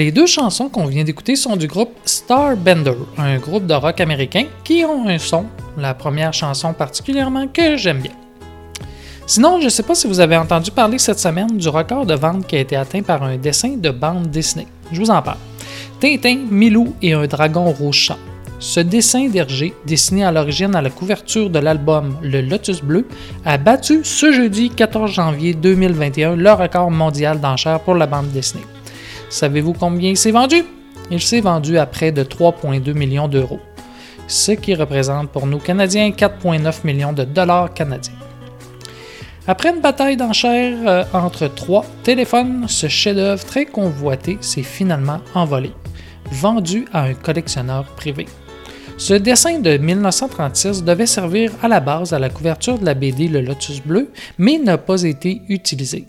Les 0.00 0.12
deux 0.12 0.24
chansons 0.24 0.70
qu'on 0.70 0.86
vient 0.86 1.04
d'écouter 1.04 1.36
sont 1.36 1.56
du 1.56 1.66
groupe 1.66 1.90
Starbender, 2.06 2.94
un 3.18 3.36
groupe 3.36 3.66
de 3.66 3.74
rock 3.74 4.00
américain 4.00 4.46
qui 4.64 4.82
ont 4.82 5.06
un 5.06 5.18
son, 5.18 5.44
la 5.76 5.92
première 5.92 6.32
chanson 6.32 6.72
particulièrement, 6.72 7.46
que 7.48 7.76
j'aime 7.76 7.98
bien. 7.98 8.14
Sinon, 9.26 9.58
je 9.58 9.66
ne 9.66 9.68
sais 9.68 9.82
pas 9.82 9.94
si 9.94 10.06
vous 10.06 10.18
avez 10.18 10.38
entendu 10.38 10.70
parler 10.70 10.96
cette 10.96 11.18
semaine 11.18 11.54
du 11.58 11.68
record 11.68 12.06
de 12.06 12.14
vente 12.14 12.46
qui 12.46 12.56
a 12.56 12.60
été 12.60 12.76
atteint 12.76 13.02
par 13.02 13.22
un 13.22 13.36
dessin 13.36 13.76
de 13.76 13.90
bande 13.90 14.28
dessinée. 14.28 14.68
Je 14.90 15.02
vous 15.02 15.10
en 15.10 15.20
parle. 15.20 15.36
Tintin, 16.00 16.46
Milou 16.50 16.94
et 17.02 17.12
un 17.12 17.26
dragon 17.26 17.70
rouge 17.70 17.98
champ. 17.98 18.18
Ce 18.58 18.80
dessin 18.80 19.28
d'Hergé, 19.28 19.74
dessiné 19.84 20.24
à 20.24 20.32
l'origine 20.32 20.74
à 20.76 20.80
la 20.80 20.88
couverture 20.88 21.50
de 21.50 21.58
l'album 21.58 22.16
Le 22.22 22.40
Lotus 22.40 22.80
Bleu, 22.80 23.06
a 23.44 23.58
battu 23.58 24.00
ce 24.04 24.32
jeudi 24.32 24.70
14 24.70 25.10
janvier 25.10 25.52
2021 25.52 26.36
le 26.36 26.52
record 26.52 26.90
mondial 26.90 27.38
d'enchères 27.38 27.80
pour 27.80 27.96
la 27.96 28.06
bande 28.06 28.30
dessinée. 28.30 28.64
Savez-vous 29.30 29.74
combien 29.74 30.10
il 30.10 30.16
s'est 30.16 30.32
vendu? 30.32 30.64
Il 31.10 31.20
s'est 31.20 31.40
vendu 31.40 31.78
à 31.78 31.86
près 31.86 32.10
de 32.10 32.24
3,2 32.24 32.92
millions 32.94 33.28
d'euros, 33.28 33.60
ce 34.26 34.50
qui 34.52 34.74
représente 34.74 35.30
pour 35.30 35.46
nous 35.46 35.58
Canadiens 35.58 36.10
4,9 36.10 36.84
millions 36.84 37.12
de 37.12 37.22
dollars 37.22 37.72
canadiens. 37.72 38.14
Après 39.46 39.70
une 39.70 39.80
bataille 39.80 40.16
d'enchères 40.16 40.78
euh, 40.86 41.04
entre 41.12 41.46
trois 41.46 41.84
téléphones, 42.02 42.66
ce 42.68 42.88
chef-d'œuvre 42.88 43.44
très 43.44 43.66
convoité 43.66 44.36
s'est 44.40 44.62
finalement 44.62 45.20
envolé, 45.34 45.72
vendu 46.30 46.86
à 46.92 47.04
un 47.04 47.14
collectionneur 47.14 47.84
privé. 47.96 48.26
Ce 49.00 49.14
dessin 49.14 49.60
de 49.60 49.78
1936 49.78 50.84
devait 50.84 51.06
servir 51.06 51.52
à 51.62 51.68
la 51.68 51.80
base 51.80 52.12
à 52.12 52.18
la 52.18 52.28
couverture 52.28 52.78
de 52.78 52.84
la 52.84 52.92
BD 52.92 53.28
Le 53.28 53.40
Lotus 53.40 53.80
Bleu, 53.80 54.10
mais 54.36 54.58
n'a 54.58 54.76
pas 54.76 55.04
été 55.04 55.40
utilisé. 55.48 56.04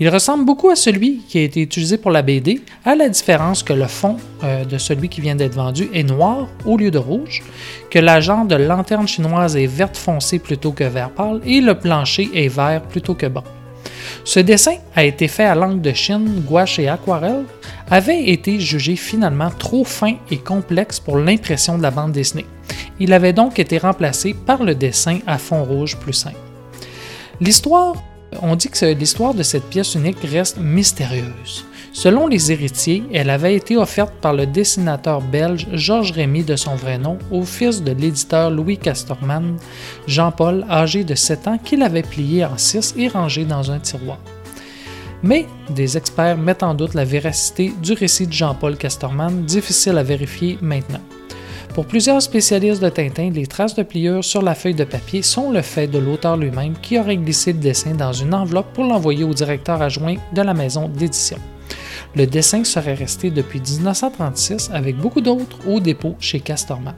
Il 0.00 0.08
ressemble 0.08 0.44
beaucoup 0.44 0.68
à 0.68 0.74
celui 0.74 1.18
qui 1.28 1.38
a 1.38 1.42
été 1.42 1.62
utilisé 1.62 1.98
pour 1.98 2.10
la 2.10 2.22
BD, 2.22 2.60
à 2.84 2.96
la 2.96 3.08
différence 3.08 3.62
que 3.62 3.72
le 3.72 3.86
fond 3.86 4.16
euh, 4.42 4.64
de 4.64 4.76
celui 4.76 5.08
qui 5.08 5.20
vient 5.20 5.36
d'être 5.36 5.54
vendu 5.54 5.88
est 5.94 6.02
noir 6.02 6.48
au 6.66 6.76
lieu 6.76 6.90
de 6.90 6.98
rouge, 6.98 7.44
que 7.90 8.00
la 8.00 8.20
jambe 8.20 8.48
de 8.48 8.56
lanterne 8.56 9.06
chinoise 9.06 9.56
est 9.56 9.68
verte 9.68 9.96
foncée 9.96 10.40
plutôt 10.40 10.72
que 10.72 10.82
vert 10.82 11.10
pâle 11.10 11.40
et 11.46 11.60
le 11.60 11.78
plancher 11.78 12.28
est 12.34 12.48
vert 12.48 12.82
plutôt 12.82 13.14
que 13.14 13.26
blanc. 13.26 13.44
Ce 14.24 14.40
dessin 14.40 14.76
a 14.94 15.04
été 15.04 15.28
fait 15.28 15.44
à 15.44 15.54
l'angle 15.54 15.80
de 15.80 15.92
Chine, 15.92 16.42
gouache 16.46 16.78
et 16.78 16.88
aquarelle, 16.88 17.44
avait 17.90 18.30
été 18.30 18.58
jugé 18.60 18.96
finalement 18.96 19.50
trop 19.50 19.84
fin 19.84 20.14
et 20.30 20.38
complexe 20.38 21.00
pour 21.00 21.18
l'impression 21.18 21.76
de 21.76 21.82
la 21.82 21.90
bande 21.90 22.12
dessinée. 22.12 22.46
Il 23.00 23.12
avait 23.12 23.32
donc 23.32 23.58
été 23.58 23.78
remplacé 23.78 24.34
par 24.34 24.62
le 24.62 24.74
dessin 24.74 25.18
à 25.26 25.38
fond 25.38 25.64
rouge 25.64 25.96
plus 25.96 26.12
simple. 26.12 26.36
L'histoire, 27.40 27.94
on 28.40 28.56
dit 28.56 28.68
que 28.68 28.86
l'histoire 28.86 29.34
de 29.34 29.42
cette 29.42 29.64
pièce 29.64 29.94
unique 29.94 30.18
reste 30.22 30.58
mystérieuse. 30.58 31.66
Selon 31.92 32.26
les 32.26 32.50
héritiers, 32.50 33.04
elle 33.12 33.28
avait 33.28 33.54
été 33.54 33.76
offerte 33.76 34.14
par 34.22 34.32
le 34.32 34.46
dessinateur 34.46 35.20
belge 35.20 35.66
Georges 35.72 36.12
Rémy 36.12 36.42
de 36.42 36.56
son 36.56 36.74
vrai 36.74 36.96
nom 36.96 37.18
au 37.30 37.42
fils 37.42 37.82
de 37.82 37.92
l'éditeur 37.92 38.50
Louis 38.50 38.78
Castorman, 38.78 39.56
Jean-Paul, 40.06 40.64
âgé 40.70 41.04
de 41.04 41.14
7 41.14 41.48
ans, 41.48 41.58
qu'il 41.58 41.82
avait 41.82 42.02
plié 42.02 42.46
en 42.46 42.56
6 42.56 42.94
et 42.96 43.08
rangé 43.08 43.44
dans 43.44 43.70
un 43.70 43.78
tiroir. 43.78 44.18
Mais 45.22 45.46
des 45.68 45.98
experts 45.98 46.38
mettent 46.38 46.62
en 46.62 46.74
doute 46.74 46.94
la 46.94 47.04
véracité 47.04 47.72
du 47.82 47.92
récit 47.92 48.26
de 48.26 48.32
Jean-Paul 48.32 48.76
Castorman, 48.76 49.44
difficile 49.44 49.98
à 49.98 50.02
vérifier 50.02 50.58
maintenant. 50.62 51.02
Pour 51.74 51.86
plusieurs 51.86 52.20
spécialistes 52.22 52.82
de 52.82 52.88
Tintin, 52.88 53.30
les 53.30 53.46
traces 53.46 53.74
de 53.74 53.82
pliure 53.82 54.24
sur 54.24 54.42
la 54.42 54.54
feuille 54.54 54.74
de 54.74 54.84
papier 54.84 55.22
sont 55.22 55.50
le 55.50 55.62
fait 55.62 55.86
de 55.86 55.98
l'auteur 55.98 56.38
lui-même 56.38 56.74
qui 56.82 56.98
aurait 56.98 57.16
glissé 57.16 57.52
le 57.52 57.60
dessin 57.60 57.94
dans 57.94 58.12
une 58.12 58.34
enveloppe 58.34 58.72
pour 58.72 58.84
l'envoyer 58.84 59.24
au 59.24 59.32
directeur 59.32 59.80
adjoint 59.80 60.16
de 60.34 60.42
la 60.42 60.54
maison 60.54 60.88
d'édition. 60.88 61.38
Le 62.14 62.26
dessin 62.26 62.62
serait 62.62 62.92
resté 62.92 63.30
depuis 63.30 63.60
1936 63.60 64.70
avec 64.74 64.96
beaucoup 64.98 65.22
d'autres 65.22 65.56
au 65.66 65.80
dépôt 65.80 66.14
chez 66.20 66.40
Castorman. 66.40 66.94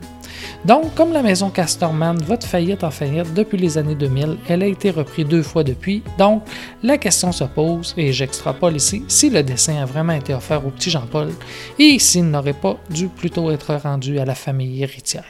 Donc, 0.65 0.93
comme 0.97 1.13
la 1.13 1.23
maison 1.23 1.51
Castorman 1.51 2.19
va 2.19 2.37
de 2.37 2.43
faillite 2.43 2.83
en 2.83 2.91
faillite 2.91 3.33
depuis 3.33 3.57
les 3.57 3.79
années 3.79 3.95
2000, 3.95 4.39
elle 4.49 4.65
a 4.65 4.67
été 4.67 4.91
reprise 4.91 5.27
deux 5.27 5.45
fois 5.45 5.63
depuis. 5.63 6.03
Donc, 6.19 6.43
la 6.83 6.99
question 6.99 7.31
se 7.31 7.45
pose, 7.45 7.95
et 7.97 8.13
j'extrapole 8.13 8.75
ici, 8.75 9.05
si 9.07 9.31
le 9.31 9.45
dessin 9.45 9.77
a 9.77 9.85
vraiment 9.85 10.15
été 10.15 10.35
offert 10.35 10.67
au 10.67 10.71
petit 10.71 10.91
Jean-Paul 10.91 11.31
et 11.79 12.01
s'il 12.01 12.29
n'aurait 12.29 12.53
pas 12.53 12.77
dû 12.91 13.07
plutôt 13.07 13.53
être 13.53 13.75
rendu 13.77 14.19
à 14.19 14.25
la 14.25 14.35
famille 14.35 14.83
héritière. 14.83 15.25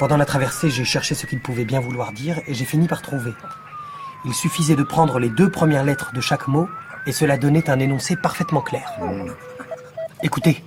Pendant 0.00 0.16
la 0.16 0.24
traversée, 0.24 0.68
j'ai 0.68 0.84
cherché 0.84 1.14
ce 1.14 1.26
qu'il 1.26 1.40
pouvait 1.40 1.64
bien 1.64 1.78
vouloir 1.78 2.12
dire 2.12 2.40
et 2.48 2.54
j'ai 2.54 2.64
fini 2.64 2.88
par 2.88 3.02
trouver. 3.02 3.32
Il 4.24 4.34
suffisait 4.34 4.76
de 4.76 4.82
prendre 4.82 5.20
les 5.20 5.28
deux 5.28 5.50
premières 5.50 5.84
lettres 5.84 6.12
de 6.12 6.20
chaque 6.20 6.48
mot 6.48 6.66
et 7.06 7.12
cela 7.12 7.36
donnait 7.36 7.68
un 7.70 7.78
énoncé 7.78 8.16
parfaitement 8.16 8.60
clair. 8.60 8.98
Écoutez, 10.22 10.64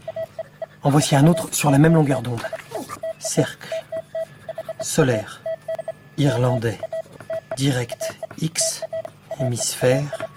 en 0.84 0.90
voici 0.90 1.16
un 1.16 1.28
autre 1.28 1.50
sur 1.52 1.72
la 1.72 1.78
même 1.78 1.94
longueur 1.94 2.22
d'onde. 2.22 2.44
Cercle, 3.20 3.74
solaire, 4.82 5.42
irlandais, 6.18 6.80
direct, 7.58 8.14
X, 8.40 8.82
hémisphère, 9.40 10.28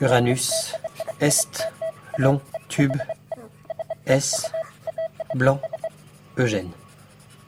Uranus, 0.00 0.74
Est, 1.20 1.68
long, 2.18 2.40
tube, 2.68 2.96
S, 4.06 4.52
blanc, 5.34 5.60
Eugène. 6.36 6.70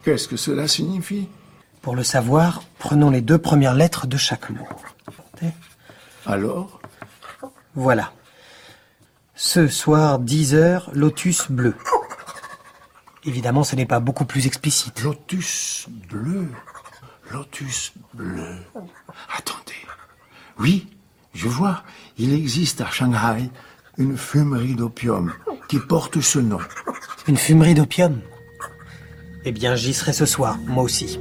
Qu'est-ce 0.05 0.29
que 0.29 0.37
cela 0.37 0.69
signifie? 0.69 1.29
Pour 1.83 1.97
le 1.97 2.03
savoir, 2.03 2.63
prenons 2.79 3.11
les 3.11 3.21
deux 3.21 3.39
premières 3.39 3.75
lettres 3.75 4.07
de 4.07 4.17
chaque 4.17 4.51
mot. 4.51 4.67
Alors? 6.27 6.81
Voilà. 7.75 8.13
Ce 9.35 9.67
soir, 9.67 10.21
10 10.21 10.55
heures, 10.55 10.91
lotus 10.95 11.51
bleu. 11.51 11.75
Évidemment, 13.25 13.65
ce 13.65 13.75
n'est 13.75 13.87
pas 13.87 14.01
beaucoup 14.01 14.25
plus 14.25 14.47
explicite. 14.47 15.03
Lotus 15.03 15.87
bleu. 16.09 16.49
Lotus 17.33 17.93
bleu. 18.13 18.59
Attendez. 19.37 19.73
Oui, 20.59 20.87
je 21.33 21.49
vois. 21.49 21.83
Il 22.17 22.33
existe 22.33 22.81
à 22.81 22.91
Shanghai 22.91 23.51
une 23.99 24.17
fumerie 24.17 24.75
d'opium 24.75 25.33
qui 25.69 25.79
porte 25.79 26.21
ce 26.21 26.39
nom. 26.39 26.59
Une 27.27 27.37
fumerie 27.37 27.75
d'opium 27.75 28.21
Eh 29.45 29.53
bien, 29.53 29.75
j'y 29.75 29.95
serai 29.95 30.13
ce 30.13 30.27
soir, 30.27 30.59
moi 30.67 30.85
aussi. 30.85 31.19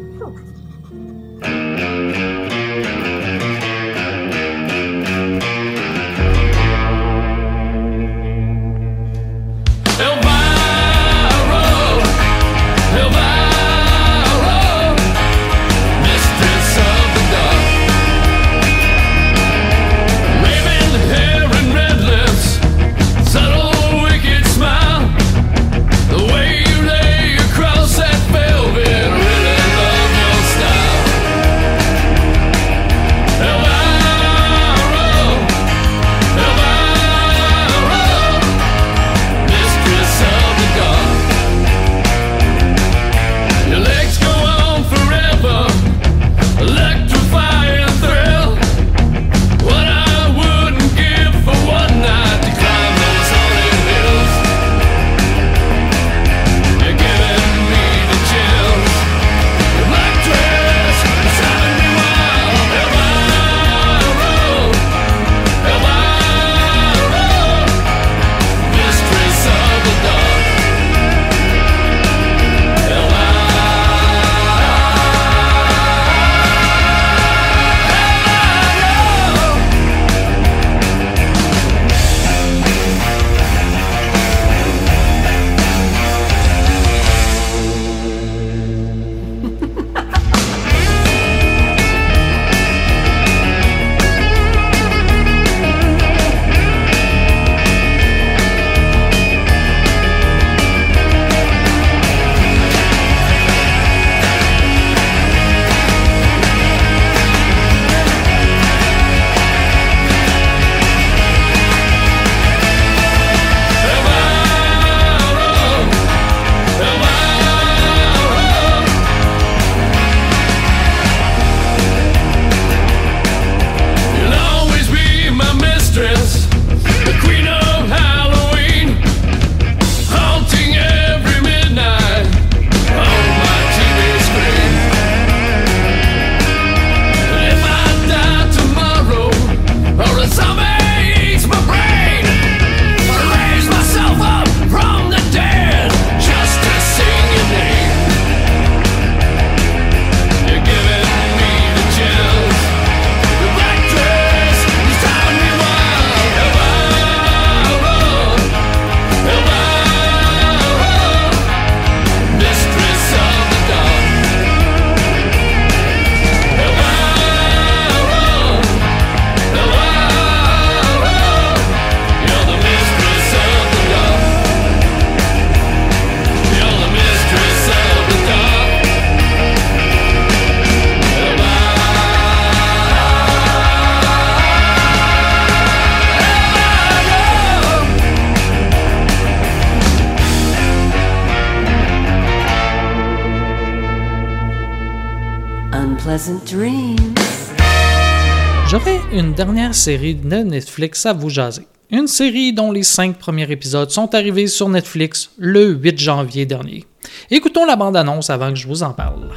Une 199.13 199.33
dernière 199.33 199.75
série 199.75 200.15
de 200.15 200.37
Netflix 200.37 201.05
à 201.05 201.13
vous 201.13 201.29
jaser. 201.29 201.67
Une 201.91 202.07
série 202.07 202.51
dont 202.51 202.71
les 202.71 202.81
cinq 202.81 203.19
premiers 203.19 203.49
épisodes 203.51 203.91
sont 203.91 204.15
arrivés 204.15 204.47
sur 204.47 204.67
Netflix 204.69 205.29
le 205.37 205.73
8 205.73 205.99
janvier 205.99 206.47
dernier. 206.47 206.85
Écoutons 207.29 207.65
la 207.65 207.75
bande-annonce 207.75 208.31
avant 208.31 208.49
que 208.49 208.55
je 208.55 208.67
vous 208.67 208.81
en 208.81 208.91
parle. 208.91 209.29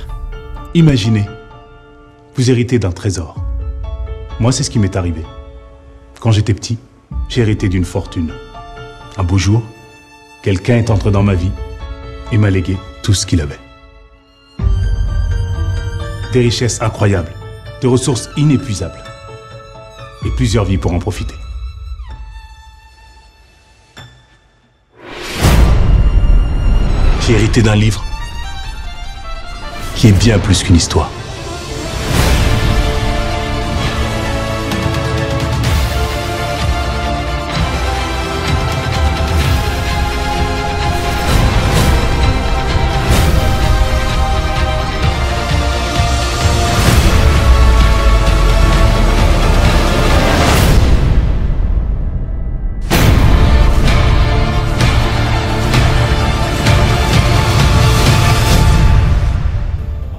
Imaginez, 0.74 1.26
vous 2.36 2.50
héritez 2.50 2.78
d'un 2.78 2.90
trésor. 2.90 3.36
Moi, 4.40 4.50
c'est 4.50 4.62
ce 4.62 4.70
qui 4.70 4.78
m'est 4.78 4.96
arrivé. 4.96 5.20
Quand 6.20 6.32
j'étais 6.32 6.54
petit, 6.54 6.78
j'ai 7.28 7.42
hérité 7.42 7.68
d'une 7.68 7.84
fortune. 7.84 8.32
Un 9.18 9.24
beau 9.24 9.36
jour, 9.36 9.62
quelqu'un 10.42 10.78
est 10.78 10.88
entré 10.88 11.10
dans 11.10 11.22
ma 11.22 11.34
vie 11.34 11.52
et 12.32 12.38
m'a 12.38 12.48
légué 12.48 12.78
tout 13.02 13.12
ce 13.12 13.26
qu'il 13.26 13.42
avait. 13.42 13.58
Des 16.32 16.40
richesses 16.40 16.80
incroyables, 16.80 17.32
des 17.82 17.88
ressources 17.88 18.30
inépuisables. 18.38 19.05
Et 20.24 20.30
plusieurs 20.30 20.64
vies 20.64 20.78
pour 20.78 20.92
en 20.92 20.98
profiter. 20.98 21.34
J'ai 27.26 27.32
hérité 27.34 27.62
d'un 27.62 27.74
livre 27.74 28.04
qui 29.96 30.08
est 30.08 30.12
bien 30.12 30.38
plus 30.38 30.62
qu'une 30.62 30.76
histoire. 30.76 31.10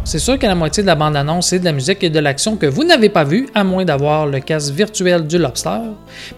C'est 0.08 0.20
sûr 0.20 0.40
que 0.40 0.48
la 0.48 0.56
moitié 0.56 0.84
de 0.84 0.88
la 0.88 0.96
bande-annonce 0.96 1.48
c'est 1.48 1.60
de 1.60 1.66
la 1.66 1.74
musique 1.74 2.02
et 2.02 2.10
de 2.10 2.20
l'action 2.20 2.56
que 2.56 2.66
vous 2.66 2.86
n'avez 2.86 3.10
pas 3.10 3.26
vu, 3.26 3.50
à 3.54 3.66
moins 3.66 3.84
d'avoir 3.84 4.26
le 4.26 4.40
casque 4.40 4.74
virtuel 4.74 5.28
du 5.28 5.38
Lobster. 5.38 5.82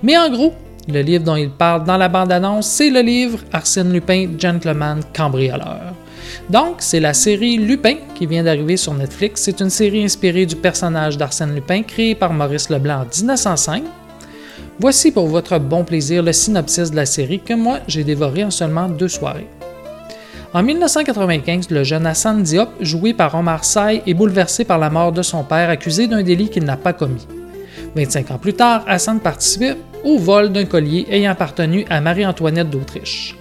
Mais 0.01 0.17
en 0.17 0.27
gros, 0.32 0.55
le 0.88 1.01
livre 1.01 1.23
dont 1.23 1.36
il 1.36 1.51
parle 1.51 1.84
dans 1.84 1.97
la 1.97 2.10
bande-annonce, 2.10 2.65
c'est 2.65 2.89
le 2.89 3.01
livre 3.01 3.38
Arsène 3.53 3.93
Lupin, 3.93 4.27
Gentleman 4.39 5.01
Cambrioleur. 5.15 5.93
Donc, 6.49 6.77
c'est 6.79 6.99
la 6.99 7.13
série 7.13 7.58
Lupin 7.58 7.97
qui 8.15 8.25
vient 8.25 8.43
d'arriver 8.43 8.75
sur 8.75 8.95
Netflix. 8.95 9.43
C'est 9.43 9.62
une 9.62 9.69
série 9.69 10.03
inspirée 10.03 10.47
du 10.47 10.55
personnage 10.55 11.15
d'Arsène 11.15 11.53
Lupin 11.53 11.84
créé 11.84 12.15
par 12.15 12.34
Maurice 12.34 12.71
Leblanc 12.71 13.01
en 13.01 13.05
1905. 13.05 13.84
Voici 14.79 15.12
pour 15.12 15.27
votre 15.27 15.60
bon 15.60 15.84
plaisir 15.84 16.23
le 16.23 16.34
synopsis 16.34 16.89
de 16.89 16.95
la 16.95 17.05
série 17.05 17.39
que 17.39 17.53
moi 17.53 17.82
j'ai 17.88 18.03
dévoré 18.03 18.43
en 18.43 18.49
seulement 18.49 18.89
deux 18.89 19.10
soirées. 19.10 19.47
En 20.51 20.63
1995, 20.63 21.69
le 21.69 21.83
jeune 21.83 22.07
Hassan 22.07 22.41
Diop, 22.41 22.69
joué 22.81 23.13
par 23.13 23.35
Omar 23.35 23.63
Sy, 23.63 24.01
est 24.07 24.15
bouleversé 24.15 24.65
par 24.65 24.79
la 24.79 24.89
mort 24.89 25.12
de 25.12 25.21
son 25.21 25.43
père 25.43 25.69
accusé 25.69 26.07
d'un 26.07 26.23
délit 26.23 26.49
qu'il 26.49 26.63
n'a 26.63 26.75
pas 26.75 26.91
commis. 26.91 27.27
25 27.95 28.31
ans 28.31 28.39
plus 28.39 28.55
tard, 28.55 28.83
Hassan 28.88 29.19
participe 29.19 29.77
au 30.03 30.17
vol 30.17 30.51
d'un 30.51 30.65
collier 30.65 31.05
ayant 31.12 31.31
appartenu 31.31 31.85
à 31.88 32.01
Marie-Antoinette 32.01 32.71
d'Autriche. 32.71 33.35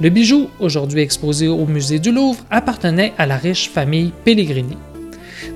Le 0.00 0.08
bijou, 0.08 0.50
aujourd'hui 0.60 1.00
exposé 1.00 1.48
au 1.48 1.66
musée 1.66 1.98
du 1.98 2.12
Louvre, 2.12 2.44
appartenait 2.48 3.12
à 3.18 3.26
la 3.26 3.38
riche 3.38 3.68
famille 3.68 4.12
Pellegrini. 4.24 4.76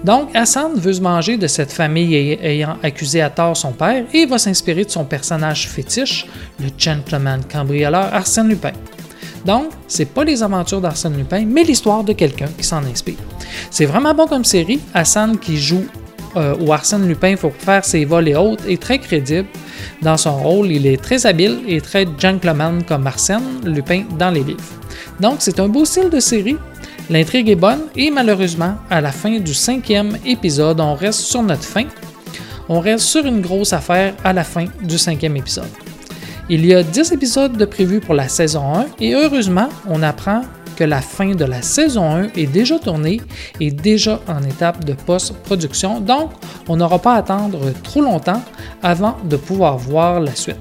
Donc, 0.02 0.34
Hassan 0.34 0.74
veut 0.74 0.94
se 0.94 1.00
manger 1.00 1.36
de 1.36 1.46
cette 1.46 1.70
famille 1.70 2.36
ayant 2.42 2.78
accusé 2.82 3.20
à 3.20 3.30
tort 3.30 3.56
son 3.56 3.70
père 3.70 4.04
et 4.12 4.26
va 4.26 4.38
s'inspirer 4.38 4.84
de 4.84 4.90
son 4.90 5.04
personnage 5.04 5.68
fétiche, 5.68 6.26
le 6.58 6.66
gentleman 6.76 7.42
cambrioleur 7.44 8.12
Arsène 8.12 8.48
Lupin. 8.48 8.72
Donc, 9.46 9.66
c'est 9.86 10.06
pas 10.06 10.24
les 10.24 10.42
aventures 10.42 10.80
d'Arsène 10.80 11.16
Lupin, 11.16 11.44
mais 11.46 11.62
l'histoire 11.62 12.02
de 12.02 12.12
quelqu'un 12.12 12.48
qui 12.58 12.64
s'en 12.64 12.84
inspire. 12.84 13.14
C'est 13.70 13.86
vraiment 13.86 14.12
bon 14.12 14.26
comme 14.26 14.44
série. 14.44 14.80
Hassan 14.92 15.38
qui 15.38 15.56
joue 15.56 15.86
euh, 16.36 16.56
ou 16.60 16.72
Arsène 16.72 17.06
Lupin 17.06 17.36
pour 17.36 17.54
faire 17.54 17.84
ses 17.84 18.04
vols 18.04 18.28
et 18.28 18.34
autres 18.34 18.68
est 18.68 18.82
très 18.82 18.98
crédible 18.98 19.48
dans 20.02 20.16
son 20.16 20.36
rôle. 20.36 20.72
Il 20.72 20.84
est 20.86 21.00
très 21.00 21.26
habile 21.26 21.60
et 21.68 21.80
très 21.80 22.06
gentleman 22.18 22.82
comme 22.82 23.06
Arsène 23.06 23.60
Lupin 23.64 24.02
dans 24.18 24.30
les 24.30 24.42
livres. 24.42 24.64
Donc, 25.20 25.36
c'est 25.38 25.60
un 25.60 25.68
beau 25.68 25.84
style 25.84 26.10
de 26.10 26.18
série. 26.18 26.56
L'intrigue 27.08 27.48
est 27.48 27.54
bonne 27.54 27.82
et 27.94 28.10
malheureusement, 28.10 28.74
à 28.90 29.00
la 29.00 29.12
fin 29.12 29.38
du 29.38 29.54
cinquième 29.54 30.18
épisode, 30.26 30.80
on 30.80 30.94
reste 30.94 31.20
sur 31.20 31.44
notre 31.44 31.62
fin. 31.62 31.84
On 32.68 32.80
reste 32.80 33.04
sur 33.04 33.24
une 33.24 33.40
grosse 33.40 33.72
affaire 33.72 34.14
à 34.24 34.32
la 34.32 34.42
fin 34.42 34.64
du 34.82 34.98
cinquième 34.98 35.36
épisode. 35.36 35.85
Il 36.48 36.64
y 36.64 36.72
a 36.74 36.84
10 36.84 37.10
épisodes 37.10 37.56
de 37.56 37.64
prévus 37.64 37.98
pour 37.98 38.14
la 38.14 38.28
saison 38.28 38.72
1 38.72 38.86
et 39.00 39.14
heureusement, 39.14 39.68
on 39.88 40.00
apprend 40.04 40.42
que 40.76 40.84
la 40.84 41.00
fin 41.00 41.34
de 41.34 41.44
la 41.44 41.60
saison 41.60 42.08
1 42.14 42.28
est 42.36 42.46
déjà 42.46 42.78
tournée 42.78 43.20
et 43.58 43.72
déjà 43.72 44.20
en 44.28 44.44
étape 44.44 44.84
de 44.84 44.92
post-production, 44.92 45.98
donc 45.98 46.30
on 46.68 46.76
n'aura 46.76 47.00
pas 47.00 47.14
à 47.14 47.18
attendre 47.18 47.72
trop 47.82 48.00
longtemps 48.00 48.42
avant 48.80 49.16
de 49.24 49.36
pouvoir 49.36 49.76
voir 49.76 50.20
la 50.20 50.36
suite. 50.36 50.60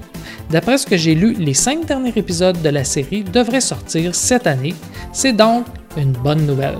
D'après 0.50 0.78
ce 0.78 0.86
que 0.86 0.96
j'ai 0.96 1.14
lu, 1.14 1.34
les 1.34 1.54
5 1.54 1.86
derniers 1.86 2.12
épisodes 2.16 2.60
de 2.60 2.68
la 2.68 2.82
série 2.82 3.22
devraient 3.22 3.60
sortir 3.60 4.12
cette 4.12 4.48
année. 4.48 4.74
C'est 5.12 5.34
donc 5.34 5.66
une 5.96 6.12
bonne 6.12 6.46
nouvelle. 6.46 6.78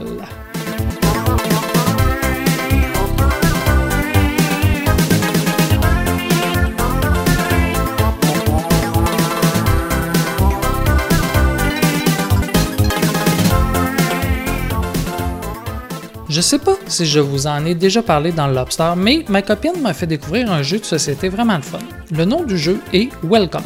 Je 16.37 16.43
sais 16.43 16.59
pas 16.59 16.77
si 16.87 17.07
je 17.07 17.19
vous 17.19 17.47
en 17.47 17.65
ai 17.65 17.75
déjà 17.75 18.03
parlé 18.03 18.31
dans 18.31 18.47
le 18.47 18.53
Lobster, 18.53 18.93
mais 18.95 19.25
ma 19.31 19.41
copine 19.41 19.81
m'a 19.81 19.95
fait 19.95 20.07
découvrir 20.07 20.53
un 20.53 20.61
jeu 20.61 20.79
de 20.79 20.85
société 20.85 21.31
vraiment 21.31 21.63
fun. 21.63 21.79
Le 22.11 22.27
nom 22.27 22.45
du 22.45 22.59
jeu 22.59 22.79
est 22.93 23.09
Welcome. 23.23 23.65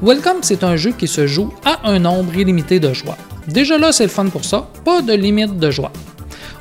Welcome, 0.00 0.38
c'est 0.40 0.64
un 0.64 0.76
jeu 0.76 0.92
qui 0.92 1.06
se 1.06 1.26
joue 1.26 1.52
à 1.62 1.86
un 1.86 1.98
nombre 1.98 2.34
illimité 2.34 2.80
de 2.80 2.94
joueurs. 2.94 3.18
Déjà 3.48 3.76
là, 3.76 3.92
c'est 3.92 4.04
le 4.04 4.08
fun 4.08 4.24
pour 4.28 4.46
ça, 4.46 4.66
pas 4.82 5.02
de 5.02 5.12
limite 5.12 5.58
de 5.58 5.70
joueurs. 5.70 5.92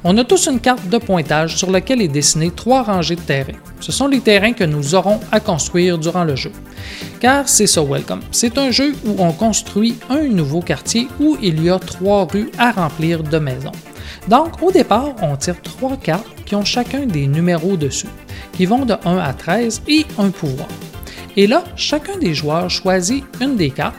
On 0.04 0.18
a 0.18 0.26
tous 0.26 0.48
une 0.48 0.60
carte 0.60 0.90
de 0.90 0.98
pointage 0.98 1.56
sur 1.56 1.72
laquelle 1.72 2.02
est 2.02 2.10
dessiné 2.10 2.52
trois 2.52 2.84
rangées 2.84 3.16
de 3.16 3.22
terrains. 3.22 3.60
Ce 3.80 3.94
sont 3.94 4.10
les 4.10 4.20
terrains 4.20 4.52
que 4.52 4.66
nous 4.66 4.94
aurons 4.94 5.22
à 5.32 5.40
construire 5.40 5.98
durant 5.98 6.26
le 6.26 6.36
jeu. 6.36 6.52
Car 7.22 7.48
c'est 7.48 7.68
ça 7.68 7.82
Welcome. 7.82 8.24
C'est 8.32 8.58
un 8.58 8.72
jeu 8.72 8.94
où 9.06 9.16
on 9.20 9.32
construit 9.32 9.96
un 10.10 10.24
nouveau 10.24 10.60
quartier 10.60 11.08
où 11.18 11.38
il 11.42 11.64
y 11.64 11.70
a 11.70 11.80
trois 11.80 12.26
rues 12.26 12.52
à 12.58 12.74
remplir 12.74 13.24
de 13.24 13.40
maisons. 13.40 13.72
Donc, 14.30 14.62
au 14.62 14.72
départ, 14.72 15.16
on 15.24 15.36
tire 15.36 15.60
trois 15.64 15.98
cartes 15.98 16.44
qui 16.46 16.54
ont 16.54 16.64
chacun 16.64 17.08
des 17.08 17.26
numéros 17.26 17.78
dessus, 17.78 18.08
qui 18.54 18.68
vont 18.68 18.86
de 18.86 18.94
1 19.04 19.18
à 19.18 19.34
13 19.34 19.82
et 19.88 20.06
un 20.20 20.30
pouvoir. 20.30 20.68
Et 21.36 21.48
là, 21.48 21.64
chacun 21.76 22.16
des 22.18 22.36
joueurs 22.36 22.70
choisit 22.70 23.24
une 23.42 23.56
des 23.56 23.72
cartes. 23.72 23.96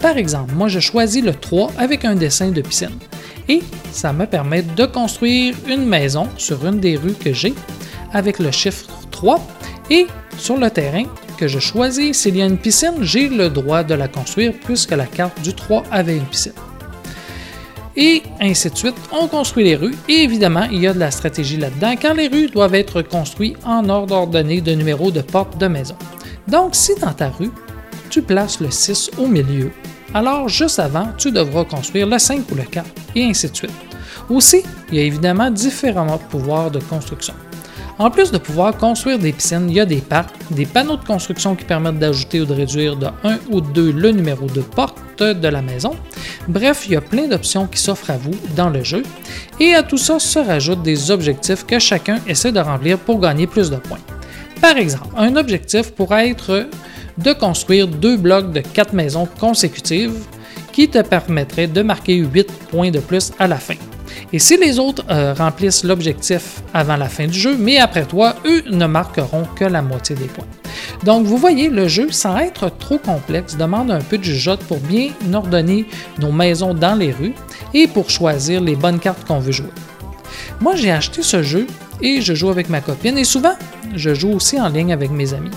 Par 0.00 0.16
exemple, 0.16 0.54
moi 0.54 0.68
je 0.68 0.80
choisis 0.80 1.22
le 1.22 1.34
3 1.34 1.72
avec 1.76 2.06
un 2.06 2.14
dessin 2.14 2.50
de 2.52 2.62
piscine. 2.62 2.98
Et 3.48 3.60
ça 3.92 4.14
me 4.14 4.24
permet 4.24 4.62
de 4.62 4.86
construire 4.86 5.54
une 5.68 5.84
maison 5.84 6.26
sur 6.38 6.66
une 6.66 6.80
des 6.80 6.96
rues 6.96 7.14
que 7.14 7.34
j'ai 7.34 7.54
avec 8.14 8.38
le 8.38 8.50
chiffre 8.50 8.86
3. 9.10 9.46
Et 9.90 10.06
sur 10.38 10.56
le 10.56 10.70
terrain 10.70 11.04
que 11.36 11.48
je 11.48 11.58
choisis, 11.58 12.16
s'il 12.16 12.36
y 12.36 12.42
a 12.42 12.46
une 12.46 12.58
piscine, 12.58 13.02
j'ai 13.02 13.28
le 13.28 13.50
droit 13.50 13.82
de 13.82 13.94
la 13.94 14.08
construire 14.08 14.54
puisque 14.64 14.92
la 14.92 15.06
carte 15.06 15.40
du 15.42 15.54
3 15.54 15.82
avait 15.90 16.16
une 16.16 16.24
piscine 16.24 16.52
et 17.96 18.22
ainsi 18.40 18.70
de 18.70 18.76
suite. 18.76 18.96
On 19.12 19.26
construit 19.28 19.64
les 19.64 19.76
rues 19.76 19.94
et 20.08 20.22
évidemment, 20.22 20.64
il 20.70 20.80
y 20.80 20.86
a 20.86 20.92
de 20.92 20.98
la 20.98 21.10
stratégie 21.10 21.56
là-dedans 21.56 21.96
car 21.96 22.14
les 22.14 22.28
rues 22.28 22.48
doivent 22.48 22.74
être 22.74 23.02
construites 23.02 23.56
en 23.64 23.88
ordre 23.88 24.14
ordonné 24.14 24.60
de 24.60 24.72
numéros 24.72 25.10
de 25.10 25.22
portes 25.22 25.58
de 25.58 25.66
maison. 25.66 25.96
Donc, 26.48 26.74
si 26.74 26.94
dans 27.00 27.12
ta 27.12 27.30
rue, 27.30 27.50
tu 28.10 28.22
places 28.22 28.60
le 28.60 28.70
6 28.70 29.10
au 29.18 29.26
milieu, 29.26 29.72
alors 30.14 30.48
juste 30.48 30.78
avant, 30.78 31.08
tu 31.18 31.32
devras 31.32 31.64
construire 31.64 32.06
le 32.06 32.18
5 32.18 32.50
ou 32.50 32.54
le 32.54 32.62
4 32.62 32.86
et 33.16 33.24
ainsi 33.24 33.50
de 33.50 33.56
suite. 33.56 33.70
Aussi, 34.30 34.62
il 34.90 34.98
y 34.98 35.00
a 35.00 35.04
évidemment 35.04 35.50
différents 35.50 36.18
pouvoirs 36.18 36.70
de 36.70 36.78
construction. 36.78 37.34
En 37.98 38.10
plus 38.10 38.30
de 38.30 38.38
pouvoir 38.38 38.76
construire 38.76 39.18
des 39.18 39.32
piscines, 39.32 39.68
il 39.70 39.76
y 39.76 39.80
a 39.80 39.86
des 39.86 40.02
parcs, 40.02 40.34
des 40.50 40.66
panneaux 40.66 40.96
de 40.96 41.04
construction 41.04 41.54
qui 41.56 41.64
permettent 41.64 41.98
d'ajouter 41.98 42.40
ou 42.40 42.44
de 42.44 42.52
réduire 42.52 42.96
de 42.96 43.06
1 43.24 43.38
ou 43.50 43.60
2 43.60 43.92
le 43.92 44.10
numéro 44.10 44.46
de 44.46 44.60
porte 44.60 44.98
de 45.22 45.48
la 45.48 45.62
maison. 45.62 45.96
Bref, 46.48 46.84
il 46.86 46.92
y 46.92 46.96
a 46.96 47.00
plein 47.00 47.28
d'options 47.28 47.66
qui 47.66 47.80
s'offrent 47.80 48.10
à 48.10 48.16
vous 48.16 48.34
dans 48.54 48.70
le 48.70 48.82
jeu. 48.84 49.02
Et 49.60 49.74
à 49.74 49.82
tout 49.82 49.98
ça 49.98 50.18
se 50.18 50.38
rajoutent 50.38 50.82
des 50.82 51.10
objectifs 51.10 51.64
que 51.64 51.78
chacun 51.78 52.20
essaie 52.26 52.52
de 52.52 52.60
remplir 52.60 52.98
pour 52.98 53.20
gagner 53.20 53.46
plus 53.46 53.70
de 53.70 53.76
points. 53.76 54.00
Par 54.60 54.76
exemple, 54.76 55.14
un 55.16 55.36
objectif 55.36 55.92
pourrait 55.92 56.30
être 56.30 56.68
de 57.18 57.32
construire 57.32 57.88
deux 57.88 58.16
blocs 58.16 58.52
de 58.52 58.60
4 58.60 58.92
maisons 58.92 59.28
consécutives 59.38 60.14
qui 60.72 60.88
te 60.88 61.00
permettraient 61.02 61.66
de 61.66 61.82
marquer 61.82 62.16
8 62.16 62.52
points 62.70 62.90
de 62.90 63.00
plus 63.00 63.32
à 63.38 63.46
la 63.46 63.56
fin. 63.56 63.76
Et 64.32 64.38
si 64.38 64.56
les 64.56 64.78
autres 64.78 65.04
euh, 65.10 65.34
remplissent 65.34 65.84
l'objectif 65.84 66.62
avant 66.74 66.96
la 66.96 67.08
fin 67.08 67.26
du 67.26 67.38
jeu, 67.38 67.56
mais 67.58 67.78
après 67.78 68.04
toi, 68.04 68.34
eux 68.44 68.62
ne 68.70 68.86
marqueront 68.86 69.44
que 69.56 69.64
la 69.64 69.82
moitié 69.82 70.16
des 70.16 70.26
points. 70.26 70.46
Donc 71.04 71.26
vous 71.26 71.36
voyez, 71.36 71.68
le 71.68 71.88
jeu, 71.88 72.10
sans 72.10 72.38
être 72.38 72.70
trop 72.78 72.98
complexe, 72.98 73.56
demande 73.56 73.90
un 73.90 74.00
peu 74.00 74.18
de 74.18 74.24
jugeote 74.24 74.60
pour 74.60 74.78
bien 74.78 75.10
ordonner 75.32 75.86
nos 76.18 76.32
maisons 76.32 76.74
dans 76.74 76.94
les 76.94 77.12
rues 77.12 77.34
et 77.74 77.86
pour 77.86 78.10
choisir 78.10 78.60
les 78.60 78.76
bonnes 78.76 78.98
cartes 78.98 79.26
qu'on 79.26 79.38
veut 79.38 79.52
jouer. 79.52 79.70
Moi, 80.60 80.76
j'ai 80.76 80.90
acheté 80.90 81.22
ce 81.22 81.42
jeu 81.42 81.66
et 82.00 82.20
je 82.20 82.34
joue 82.34 82.50
avec 82.50 82.68
ma 82.68 82.80
copine 82.80 83.18
et 83.18 83.24
souvent, 83.24 83.54
je 83.94 84.14
joue 84.14 84.32
aussi 84.32 84.60
en 84.60 84.68
ligne 84.68 84.92
avec 84.92 85.10
mes 85.10 85.34
amis. 85.34 85.50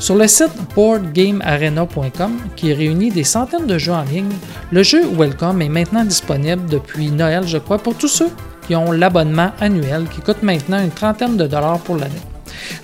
Sur 0.00 0.14
le 0.16 0.26
site 0.26 0.52
boardgamearena.com, 0.74 2.38
qui 2.56 2.72
réunit 2.72 3.10
des 3.10 3.22
centaines 3.22 3.66
de 3.66 3.76
jeux 3.76 3.92
en 3.92 4.02
ligne, 4.04 4.32
le 4.72 4.82
jeu 4.82 5.02
Welcome 5.06 5.60
est 5.60 5.68
maintenant 5.68 6.04
disponible 6.04 6.64
depuis 6.70 7.10
Noël, 7.10 7.46
je 7.46 7.58
crois, 7.58 7.76
pour 7.76 7.94
tous 7.94 8.08
ceux 8.08 8.30
qui 8.66 8.74
ont 8.74 8.92
l'abonnement 8.92 9.50
annuel 9.60 10.06
qui 10.08 10.22
coûte 10.22 10.42
maintenant 10.42 10.82
une 10.82 10.90
trentaine 10.90 11.36
de 11.36 11.46
dollars 11.46 11.80
pour 11.80 11.96
l'année. 11.96 12.14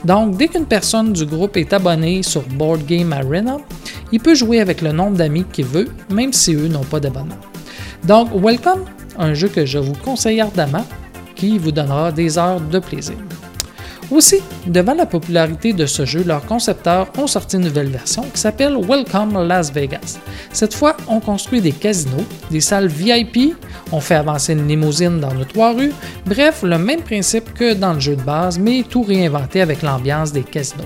Donc, 0.04 0.36
dès 0.36 0.48
qu'une 0.48 0.66
personne 0.66 1.14
du 1.14 1.24
groupe 1.24 1.56
est 1.56 1.72
abonnée 1.72 2.22
sur 2.22 2.42
Board 2.42 2.82
Arena, 3.10 3.56
il 4.12 4.20
peut 4.20 4.34
jouer 4.34 4.60
avec 4.60 4.82
le 4.82 4.92
nombre 4.92 5.16
d'amis 5.16 5.46
qu'il 5.50 5.64
veut, 5.64 5.88
même 6.10 6.34
si 6.34 6.54
eux 6.54 6.68
n'ont 6.68 6.84
pas 6.84 7.00
d'abonnement. 7.00 7.38
Donc, 8.04 8.28
Welcome, 8.34 8.84
un 9.18 9.32
jeu 9.32 9.48
que 9.48 9.64
je 9.64 9.78
vous 9.78 9.94
conseille 10.04 10.42
ardemment, 10.42 10.84
qui 11.34 11.56
vous 11.56 11.72
donnera 11.72 12.12
des 12.12 12.36
heures 12.36 12.60
de 12.60 12.78
plaisir. 12.78 13.16
Aussi, 14.10 14.36
devant 14.66 14.94
la 14.94 15.04
popularité 15.04 15.72
de 15.72 15.84
ce 15.84 16.04
jeu, 16.04 16.22
leurs 16.22 16.46
concepteurs 16.46 17.08
ont 17.18 17.26
sorti 17.26 17.56
une 17.56 17.64
nouvelle 17.64 17.88
version 17.88 18.22
qui 18.32 18.40
s'appelle 18.40 18.76
Welcome 18.76 19.48
Las 19.48 19.72
Vegas. 19.72 20.18
Cette 20.52 20.74
fois, 20.74 20.96
on 21.08 21.18
construit 21.18 21.60
des 21.60 21.72
casinos, 21.72 22.24
des 22.50 22.60
salles 22.60 22.86
VIP, 22.86 23.56
on 23.90 23.98
fait 23.98 24.14
avancer 24.14 24.52
une 24.52 24.68
limousine 24.68 25.18
dans 25.18 25.34
nos 25.34 25.44
trois 25.44 25.72
rues, 25.72 25.92
bref, 26.24 26.62
le 26.62 26.78
même 26.78 27.02
principe 27.02 27.52
que 27.52 27.74
dans 27.74 27.94
le 27.94 28.00
jeu 28.00 28.14
de 28.14 28.22
base, 28.22 28.60
mais 28.60 28.84
tout 28.88 29.02
réinventé 29.02 29.60
avec 29.60 29.82
l'ambiance 29.82 30.32
des 30.32 30.44
casinos. 30.44 30.84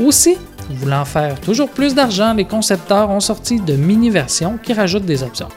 Aussi, 0.00 0.36
Voulant 0.70 1.04
faire 1.04 1.40
toujours 1.40 1.70
plus 1.70 1.94
d'argent, 1.94 2.34
les 2.34 2.44
concepteurs 2.44 3.08
ont 3.10 3.20
sorti 3.20 3.58
de 3.60 3.74
mini-versions 3.74 4.58
qui 4.62 4.74
rajoutent 4.74 5.06
des 5.06 5.22
options. 5.22 5.48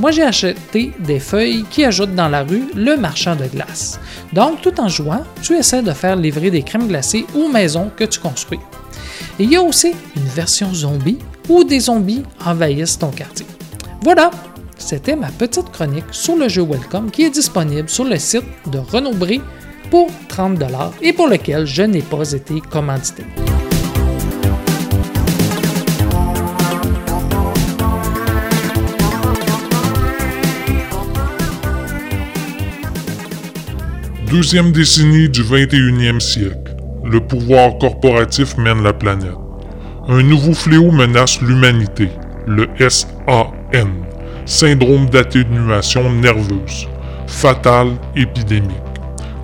Moi, 0.00 0.10
j'ai 0.10 0.22
acheté 0.22 0.92
des 0.98 1.20
feuilles 1.20 1.64
qui 1.70 1.84
ajoutent 1.84 2.14
dans 2.14 2.28
la 2.28 2.42
rue 2.42 2.64
le 2.74 2.96
marchand 2.96 3.36
de 3.36 3.46
glace. 3.46 4.00
Donc, 4.32 4.62
tout 4.62 4.80
en 4.80 4.88
jouant, 4.88 5.22
tu 5.42 5.54
essaies 5.54 5.82
de 5.82 5.92
faire 5.92 6.16
livrer 6.16 6.50
des 6.50 6.62
crèmes 6.62 6.88
glacées 6.88 7.26
aux 7.34 7.48
maisons 7.48 7.90
que 7.94 8.04
tu 8.04 8.18
construis. 8.18 8.60
Il 9.38 9.50
y 9.50 9.56
a 9.56 9.62
aussi 9.62 9.94
une 10.16 10.26
version 10.26 10.72
zombie 10.74 11.18
où 11.48 11.62
des 11.62 11.80
zombies 11.80 12.24
envahissent 12.44 12.98
ton 12.98 13.10
quartier. 13.10 13.46
Voilà, 14.02 14.30
c'était 14.78 15.16
ma 15.16 15.28
petite 15.28 15.70
chronique 15.70 16.04
sur 16.10 16.36
le 16.36 16.48
jeu 16.48 16.62
Welcome 16.62 17.10
qui 17.10 17.24
est 17.24 17.30
disponible 17.30 17.88
sur 17.88 18.04
le 18.04 18.18
site 18.18 18.44
de 18.70 18.78
Renaud 18.78 19.14
Bré 19.14 19.40
pour 19.90 20.08
30$ 20.28 20.66
et 21.02 21.12
pour 21.12 21.28
lequel 21.28 21.66
je 21.66 21.82
n'ai 21.82 22.02
pas 22.02 22.32
été 22.32 22.60
commandité. 22.60 23.24
Deuxième 34.30 34.72
décennie 34.72 35.28
du 35.28 35.42
21e 35.44 36.18
siècle, 36.18 36.74
le 37.04 37.20
pouvoir 37.20 37.78
corporatif 37.78 38.56
mène 38.56 38.82
la 38.82 38.92
planète. 38.92 39.36
Un 40.08 40.20
nouveau 40.24 40.52
fléau 40.52 40.90
menace 40.90 41.40
l'humanité, 41.40 42.08
le 42.44 42.66
SAN, 42.88 43.52
syndrome 44.44 45.08
d'atténuation 45.10 46.12
nerveuse, 46.12 46.88
fatal 47.28 47.92
épidémique. 48.16 48.74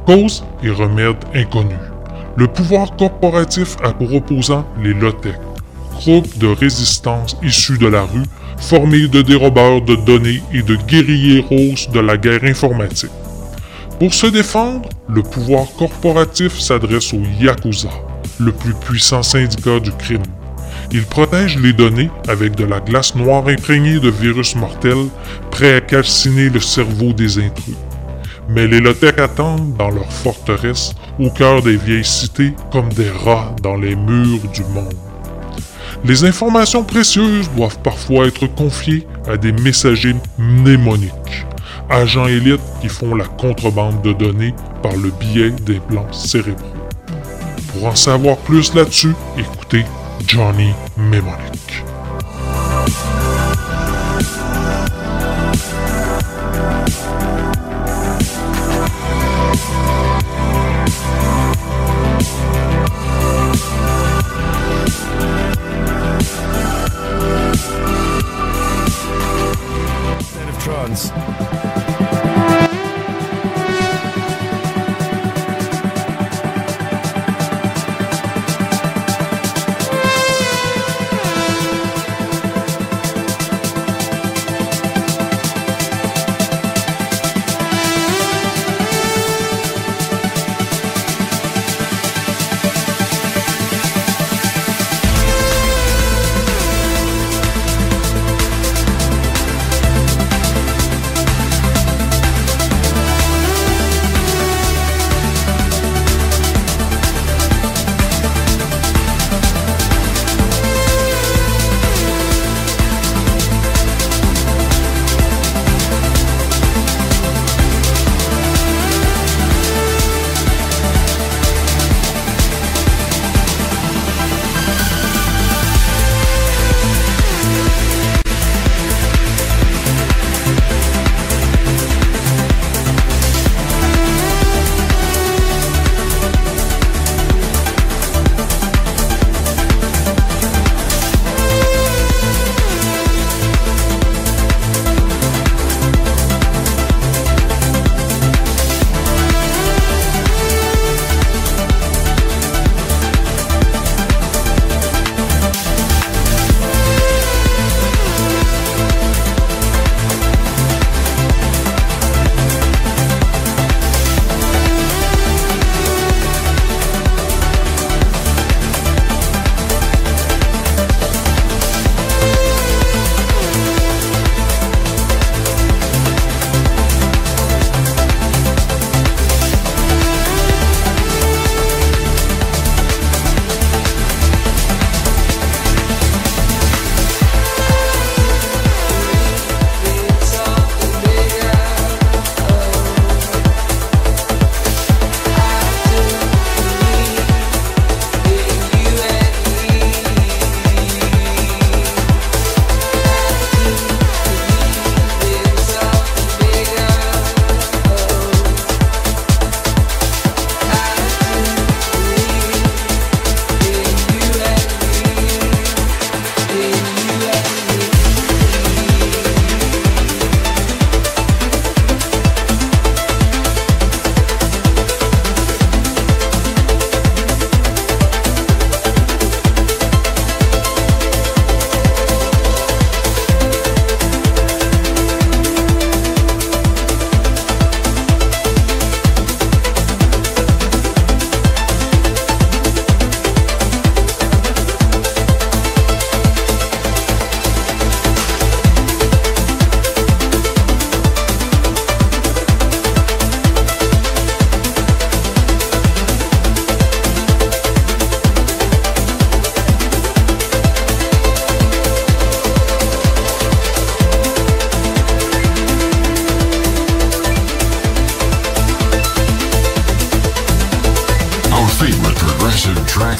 Cause 0.04 0.44
et 0.64 0.70
remède 0.70 1.16
inconnus. 1.32 1.76
Le 2.36 2.48
pouvoir 2.48 2.96
corporatif 2.96 3.76
a 3.84 3.92
pour 3.92 4.12
opposant 4.12 4.66
les 4.82 4.94
LOTEC, 4.94 5.36
groupe 5.92 6.38
de 6.38 6.48
résistance 6.48 7.36
issus 7.40 7.78
de 7.78 7.86
la 7.86 8.02
rue, 8.02 8.26
formés 8.58 9.06
de 9.06 9.22
dérobeurs 9.22 9.82
de 9.82 9.94
données 9.94 10.42
et 10.52 10.62
de 10.62 10.74
guerriers 10.74 11.44
roses 11.48 11.88
de 11.90 12.00
la 12.00 12.16
guerre 12.16 12.42
informatique. 12.42 13.10
Pour 14.02 14.14
se 14.14 14.26
défendre, 14.26 14.88
le 15.08 15.22
pouvoir 15.22 15.64
corporatif 15.78 16.58
s'adresse 16.58 17.14
au 17.14 17.20
Yakuza, 17.40 17.88
le 18.40 18.50
plus 18.50 18.74
puissant 18.74 19.22
syndicat 19.22 19.78
du 19.78 19.92
crime. 19.92 20.24
Il 20.90 21.04
protège 21.04 21.56
les 21.60 21.72
données 21.72 22.10
avec 22.26 22.56
de 22.56 22.64
la 22.64 22.80
glace 22.80 23.14
noire 23.14 23.46
imprégnée 23.46 24.00
de 24.00 24.10
virus 24.10 24.56
mortels, 24.56 25.06
prêts 25.52 25.76
à 25.76 25.80
calciner 25.80 26.48
le 26.48 26.58
cerveau 26.58 27.12
des 27.12 27.38
intrus. 27.38 27.76
Mais 28.48 28.66
les 28.66 28.80
Lotec 28.80 29.20
attendent 29.20 29.76
dans 29.76 29.90
leur 29.90 30.10
forteresse, 30.10 30.96
au 31.20 31.30
cœur 31.30 31.62
des 31.62 31.76
vieilles 31.76 32.04
cités, 32.04 32.54
comme 32.72 32.88
des 32.88 33.08
rats 33.08 33.54
dans 33.62 33.76
les 33.76 33.94
murs 33.94 34.48
du 34.52 34.64
monde. 34.64 34.96
Les 36.04 36.24
informations 36.24 36.82
précieuses 36.82 37.48
doivent 37.56 37.78
parfois 37.84 38.26
être 38.26 38.48
confiées 38.48 39.06
à 39.28 39.36
des 39.36 39.52
messagers 39.52 40.16
mnémoniques 40.38 41.46
agents 41.92 42.26
élites 42.26 42.60
qui 42.80 42.88
font 42.88 43.14
la 43.14 43.26
contrebande 43.26 44.02
de 44.02 44.12
données 44.12 44.54
par 44.82 44.96
le 44.96 45.10
biais 45.10 45.50
des 45.50 45.78
plans 45.78 46.10
cérébraux. 46.12 46.66
Pour 47.72 47.86
en 47.86 47.94
savoir 47.94 48.36
plus 48.38 48.74
là-dessus, 48.74 49.14
écoutez 49.38 49.84
Johnny 50.26 50.72
Mnemonic. 50.96 51.84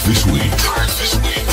This 0.05 0.27
week. 0.27 0.51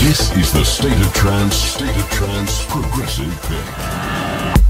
This 0.02 0.36
is 0.38 0.52
the 0.54 0.64
State 0.64 1.00
of 1.06 1.14
Trance, 1.14 1.56
State 1.56 1.96
of 1.96 2.10
Trance 2.10 2.66
Progressive 2.66 3.42
Pick. 3.44 4.69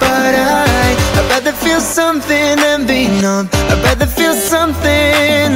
But 0.00 0.34
I, 0.34 0.96
I'd 1.18 1.28
rather 1.30 1.52
feel 1.52 1.80
something 1.80 2.56
than 2.56 2.86
be 2.86 3.08
numb. 3.20 3.48
I'd 3.52 3.82
rather 3.84 4.06
feel 4.06 4.34
something. 4.34 5.50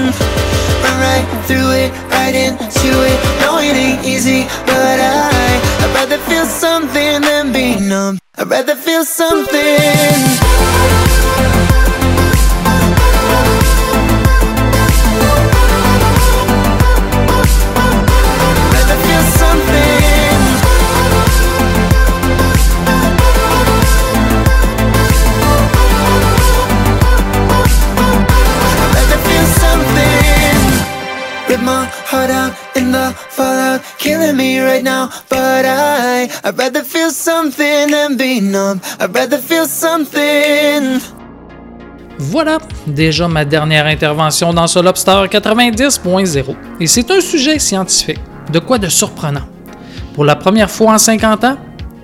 Run 0.82 0.96
right 1.06 1.26
through 1.46 1.70
it, 1.82 1.90
right 2.10 2.34
into 2.34 2.90
it. 3.10 3.18
No, 3.40 3.58
it 3.58 3.76
ain't 3.76 4.04
easy, 4.04 4.44
but 4.66 4.98
I, 5.00 5.60
I'd 5.82 5.92
rather 5.94 6.18
feel 6.28 6.46
something 6.46 7.22
than 7.22 7.52
be 7.52 7.78
numb. 7.80 8.18
I'd 8.36 8.48
rather 8.48 8.76
feel 8.76 9.04
something. 9.04 11.09
Me 34.34 34.60
right 34.60 34.82
now. 34.84 35.08
But 35.28 35.64
I, 35.64 36.28
I'd 36.44 36.58
rather 36.58 36.84
feel 36.84 37.10
something 37.10 37.90
than 37.90 38.16
be 38.16 38.40
numb. 38.40 38.80
I'd 39.00 39.14
rather 39.14 39.38
feel 39.38 39.66
something. 39.66 41.00
Voilà, 42.18 42.58
déjà 42.86 43.28
ma 43.28 43.46
dernière 43.46 43.86
intervention 43.86 44.52
dans 44.52 44.66
ce 44.66 44.78
Lobster 44.78 45.24
90.0. 45.30 46.54
Et 46.78 46.86
c'est 46.86 47.10
un 47.10 47.20
sujet 47.20 47.58
scientifique. 47.58 48.20
De 48.52 48.58
quoi 48.58 48.78
de 48.78 48.88
surprenant? 48.88 49.48
Pour 50.14 50.24
la 50.26 50.36
première 50.36 50.70
fois 50.70 50.92
en 50.92 50.98
50 50.98 51.44
ans? 51.44 51.56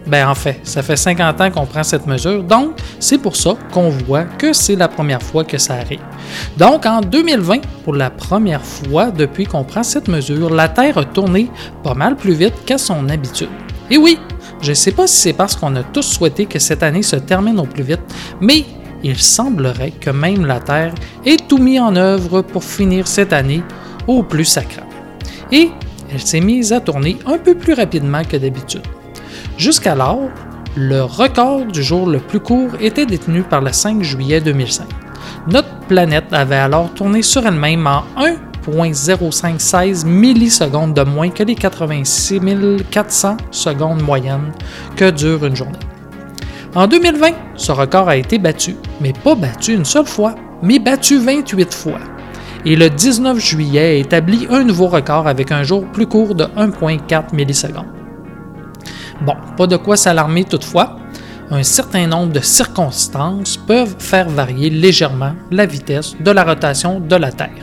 Ben 0.07 0.29
en 0.29 0.35
fait, 0.35 0.61
ça 0.63 0.83
fait 0.83 0.97
50 0.97 1.41
ans 1.41 1.51
qu'on 1.51 1.67
prend 1.67 1.83
cette 1.83 2.07
mesure, 2.07 2.45
donc 2.45 2.77
c'est 3.01 3.19
pour 3.19 3.35
ça 3.35 3.57
qu'on 3.73 3.89
voit 3.89 4.25
que 4.25 4.53
c'est 4.53 4.77
la 4.77 4.87
première 4.87 5.23
fois 5.23 5.43
que 5.43 5.59
ça 5.59 5.75
arrive. 5.75 6.01
Donc 6.57 6.87
en 6.87 7.01
2020, 7.01 7.59
pour 7.85 7.95
la 7.95 8.11
première 8.11 8.65
fois 8.65 9.11
depuis 9.11 9.47
qu'on 9.47 9.65
prend 9.65 9.83
cette 9.83 10.07
mesure, 10.07 10.51
la 10.51 10.69
Terre 10.69 10.99
a 10.99 11.05
tourné 11.05 11.51
pas 11.83 11.95
mal 11.95 12.15
plus 12.15 12.35
vite 12.35 12.55
qu'à 12.65 12.79
son 12.79 13.09
habitude. 13.09 13.49
Et 13.91 13.99
oui, 13.99 14.19
je 14.61 14.71
ne 14.71 14.75
sais 14.75 14.93
pas 14.93 15.09
si 15.09 15.17
c'est 15.17 15.33
parce 15.33 15.57
qu'on 15.57 15.75
a 15.75 15.83
tous 15.83 16.03
souhaité 16.03 16.47
que 16.47 16.59
cette 16.59 16.83
année 16.85 17.03
se 17.03 17.17
termine 17.17 17.59
au 17.59 17.67
plus 17.67 17.83
vite, 17.83 18.01
mais 18.41 18.65
il 19.03 19.19
semblerait 19.19 19.91
que 19.93 20.11
même 20.11 20.47
la 20.47 20.61
Terre 20.61 20.95
ait 21.25 21.37
tout 21.37 21.59
mis 21.59 21.81
en 21.81 21.97
œuvre 21.97 22.43
pour 22.43 22.65
finir 22.65 23.07
cette 23.09 23.33
année 23.33 23.63
au 24.07 24.23
plus 24.23 24.45
sacré. 24.45 24.83
Et 25.51 25.71
elle 26.13 26.21
s'est 26.21 26.41
mise 26.41 26.73
à 26.73 26.81
tourner 26.81 27.19
un 27.27 27.39
peu 27.39 27.55
plus 27.55 27.75
rapidement 27.75 28.23
que 28.25 28.37
d'habitude. 28.37 28.83
Jusqu'alors, 29.57 30.29
le 30.77 31.03
record 31.03 31.65
du 31.65 31.83
jour 31.83 32.07
le 32.07 32.19
plus 32.19 32.41
court 32.41 32.73
était 32.79 33.07
détenu 33.07 33.43
par 33.43 33.63
le 33.63 33.73
5 33.73 34.03
juillet 34.03 34.43
2005. 34.43 34.87
Notre 35.49 35.75
planète 35.89 36.31
avait 36.33 36.57
alors 36.57 36.93
tourné 36.93 37.23
sur 37.23 37.47
elle-même 37.47 37.87
en 37.87 38.05
1.0516 38.69 40.05
millisecondes 40.05 40.93
de 40.93 41.03
moins 41.03 41.31
que 41.31 41.43
les 41.43 41.55
86 41.55 42.41
400 42.91 43.39
secondes 43.51 44.03
moyennes 44.03 44.53
que 44.95 45.11
dure 45.11 45.47
une 45.47 45.57
journée. 45.57 45.79
En 46.75 46.87
2020, 46.87 47.29
ce 47.55 47.73
record 47.73 48.11
a 48.11 48.17
été 48.17 48.39
battu, 48.39 48.77
mais 49.01 49.15
pas 49.25 49.35
battu 49.35 49.73
une 49.73 49.87
seule 49.87 50.05
fois, 50.05 50.35
mais 50.63 50.79
battu 50.79 51.17
28 51.17 51.73
fois. 51.73 52.01
Et 52.67 52.77
le 52.77 52.91
19 52.91 53.39
juillet 53.39 53.81
a 53.81 53.95
établi 53.95 54.47
un 54.51 54.65
nouveau 54.65 54.89
record 54.89 55.27
avec 55.27 55.51
un 55.51 55.63
jour 55.63 55.87
plus 55.87 56.07
court 56.07 56.35
de 56.35 56.45
1.4 56.45 57.35
millisecondes. 57.35 57.96
Bon, 59.23 59.35
pas 59.57 59.67
de 59.67 59.77
quoi 59.77 59.97
s'alarmer 59.97 60.45
toutefois. 60.45 60.97
Un 61.51 61.63
certain 61.63 62.07
nombre 62.07 62.33
de 62.33 62.41
circonstances 62.41 63.57
peuvent 63.57 63.95
faire 63.99 64.29
varier 64.29 64.69
légèrement 64.69 65.33
la 65.51 65.65
vitesse 65.65 66.17
de 66.19 66.31
la 66.31 66.45
rotation 66.45 67.01
de 67.01 67.17
la 67.17 67.31
Terre. 67.31 67.63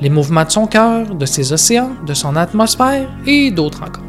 Les 0.00 0.10
mouvements 0.10 0.44
de 0.44 0.50
son 0.50 0.66
cœur, 0.66 1.14
de 1.14 1.26
ses 1.26 1.52
océans, 1.52 1.92
de 2.06 2.14
son 2.14 2.36
atmosphère 2.36 3.08
et 3.26 3.50
d'autres 3.50 3.82
encore. 3.82 4.02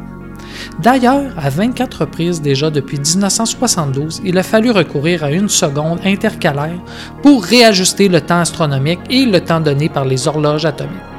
D'ailleurs, 0.80 1.32
à 1.36 1.50
24 1.50 2.00
reprises 2.00 2.40
déjà 2.40 2.70
depuis 2.70 2.98
1972, 2.98 4.22
il 4.24 4.38
a 4.38 4.42
fallu 4.42 4.70
recourir 4.70 5.24
à 5.24 5.30
une 5.30 5.48
seconde 5.48 6.00
intercalaire 6.04 6.78
pour 7.22 7.44
réajuster 7.44 8.08
le 8.08 8.20
temps 8.20 8.40
astronomique 8.40 9.00
et 9.10 9.26
le 9.26 9.40
temps 9.40 9.60
donné 9.60 9.88
par 9.88 10.04
les 10.04 10.28
horloges 10.28 10.64
atomiques. 10.64 11.17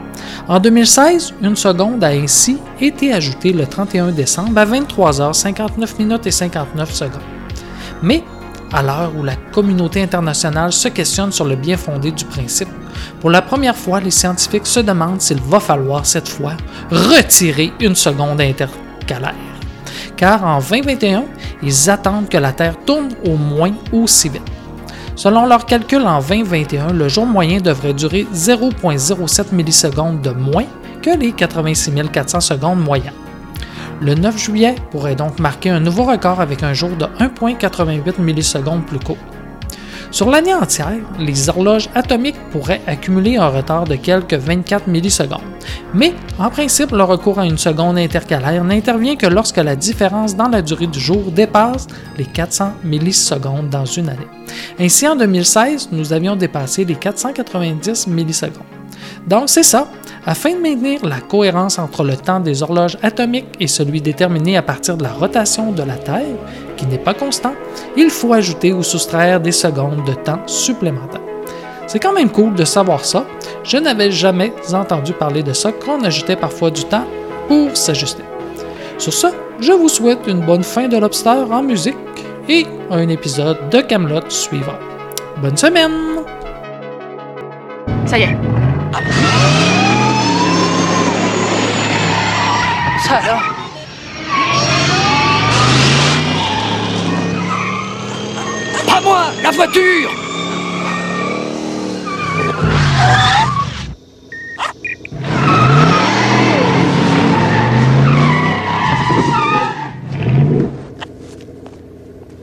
En 0.50 0.60
2016, 0.60 1.36
une 1.43 1.56
seconde 1.56 2.04
a 2.04 2.08
ainsi 2.08 2.58
été 2.82 3.14
ajoutée 3.14 3.54
le 3.54 3.68
31 3.68 4.08
décembre 4.08 4.58
à 4.58 4.66
23h59 4.66 6.00
minutes 6.00 6.26
et 6.26 6.32
59 6.32 6.91
secondes. 6.91 7.22
Mais, 8.02 8.24
à 8.74 8.82
l'heure 8.82 9.12
où 9.16 9.22
la 9.22 9.36
communauté 9.36 10.02
internationale 10.02 10.74
se 10.74 10.88
questionne 10.88 11.32
sur 11.32 11.45
le 11.45 11.56
bien 11.56 11.78
fondé 11.78 12.10
du 12.10 12.26
principe, 12.26 12.68
pour 13.22 13.30
la 13.30 13.43
première 13.43 13.76
fois, 13.76 14.00
les 14.00 14.10
scientifiques 14.10 14.66
se 14.66 14.80
demandent 14.80 15.22
s'il 15.22 15.39
va 15.39 15.60
falloir 15.60 16.04
cette 16.04 16.28
fois 16.28 16.54
retirer 16.89 17.72
une 17.80 17.93
seconde 17.93 18.41
intercalaire. 18.41 19.36
Car 20.18 20.43
en 20.43 20.62
2021, 20.62 21.26
ils 21.62 21.89
attendent 21.91 22.28
que 22.28 22.38
la 22.38 22.54
Terre 22.54 22.76
tourne 22.88 23.10
au 23.24 23.36
moins 23.36 23.74
aussi 23.93 24.30
vite. 24.30 24.41
Selon 25.20 25.45
leurs 25.47 25.65
calculs 25.65 26.07
en 26.07 26.22
2021, 26.22 26.93
le 26.93 27.09
jour 27.09 27.26
moyen 27.26 27.59
devrait 27.59 27.91
durer 27.91 28.26
0,07 28.34 29.53
millisecondes 29.53 30.22
de 30.22 30.30
moins 30.30 30.63
que 31.01 31.09
les 31.09 31.34
86 31.34 31.91
400 32.09 32.39
secondes 32.39 32.80
moyennes. 32.80 33.11
Le 33.99 34.15
9 34.15 34.38
juillet 34.38 34.76
pourrait 34.91 35.15
donc 35.15 35.38
marquer 35.39 35.72
un 35.72 35.82
nouveau 35.82 36.05
record 36.05 36.39
avec 36.39 36.63
un 36.63 36.72
jour 36.72 36.91
de 36.91 37.03
1,88 37.20 38.22
millisecondes 38.22 38.86
plus 38.86 38.99
court. 38.99 39.17
Sur 40.12 40.32
l'année 40.32 40.55
entière, 40.55 40.97
les 41.20 41.49
horloges 41.49 41.88
atomiques 41.93 42.39
pourraient 42.51 42.82
accumuler 42.88 43.38
un 43.38 43.47
retard 43.47 43.84
de 43.84 43.95
quelques 43.95 44.34
24 44.34 44.88
millisecondes. 44.88 45.41
Mais, 45.93 46.14
en 46.39 46.49
principe, 46.49 46.91
le 46.91 47.03
recours 47.03 47.39
à 47.39 47.45
une 47.45 47.60
seconde 47.60 47.97
intercalaire 47.99 48.64
n'intervient 48.64 49.16
que 49.16 49.28
lorsque 49.28 49.57
la 49.57 49.76
différence 49.76 50.36
dans 50.36 50.47
la 50.47 50.64
durée 50.64 50.88
du 50.88 50.99
jour 50.99 51.32
dépasse 51.32 51.86
les 52.18 52.26
400 52.26 52.74
millisecondes 52.84 53.70
dans 53.70 53.86
une 53.86 54.10
année. 54.10 54.28
Ainsi, 54.80 55.07
en 55.07 55.16
2016, 55.16 55.89
nous 55.91 56.12
avions 56.12 56.36
dépassé 56.36 56.86
les 56.86 56.95
490 56.95 58.07
millisecondes. 58.07 58.64
Donc, 59.28 59.43
c'est 59.47 59.64
ça. 59.64 59.88
Afin 60.30 60.51
de 60.51 60.59
maintenir 60.61 61.03
la 61.03 61.21
cohérence 61.21 61.80
entre 61.80 62.03
le 62.03 62.15
temps 62.15 62.39
des 62.39 62.61
horloges 62.61 62.99
atomiques 63.01 63.55
et 63.59 63.65
celui 63.65 63.99
déterminé 63.99 64.57
à 64.57 64.61
partir 64.61 64.95
de 64.95 65.01
la 65.01 65.11
rotation 65.11 65.71
de 65.71 65.82
la 65.82 65.95
Terre, 65.95 66.38
qui 66.77 66.86
n'est 66.86 66.99
pas 66.99 67.15
constant, 67.15 67.55
il 67.97 68.11
faut 68.11 68.32
ajouter 68.34 68.71
ou 68.71 68.84
soustraire 68.84 69.41
des 69.41 69.51
secondes 69.51 70.05
de 70.05 70.13
temps 70.13 70.45
supplémentaires. 70.45 71.23
C'est 71.88 71.97
quand 71.97 72.13
même 72.13 72.30
cool 72.30 72.53
de 72.53 72.63
savoir 72.63 73.05
ça. 73.05 73.25
Je 73.63 73.77
n'avais 73.77 74.11
jamais 74.11 74.53
entendu 74.71 75.13
parler 75.13 75.41
de 75.41 75.53
ça 75.53 75.71
qu'on 75.71 76.03
ajoutait 76.03 76.36
parfois 76.36 76.69
du 76.69 76.84
temps 76.84 77.07
pour 77.47 77.75
s'ajuster. 77.75 78.23
Sur 78.99 79.13
ce, 79.13 79.27
je 79.59 79.71
vous 79.71 79.89
souhaite 79.89 80.27
une 80.27 80.41
bonne 80.41 80.63
fin 80.63 80.88
de 80.88 80.97
Lobster 80.97 81.43
en 81.49 81.63
musique 81.63 81.95
et 82.47 82.67
un 82.91 83.09
épisode 83.09 83.57
de 83.71 83.82
Camelot 83.82 84.30
suivant. 84.30 84.77
Bonne 85.41 85.57
semaine! 85.57 86.19
Ça 88.05 88.19
y 88.19 88.21
est. 88.21 88.38
Ça 92.99 92.99
alors 93.12 93.41
Pas 98.86 99.01
moi, 99.01 99.26
la 99.41 99.51
voiture 99.51 100.12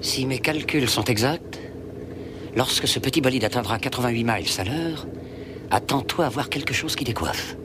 Si 0.00 0.26
mes 0.26 0.38
calculs 0.38 0.88
sont 0.88 1.04
exacts, 1.04 1.60
lorsque 2.56 2.88
ce 2.88 2.98
petit 2.98 3.20
bolide 3.20 3.44
atteindra 3.44 3.78
88 3.78 4.24
miles 4.24 4.46
à 4.58 4.64
l'heure, 4.64 5.06
attends-toi 5.70 6.26
à 6.26 6.28
voir 6.28 6.48
quelque 6.48 6.72
chose 6.72 6.96
qui 6.96 7.04
décoiffe. 7.04 7.56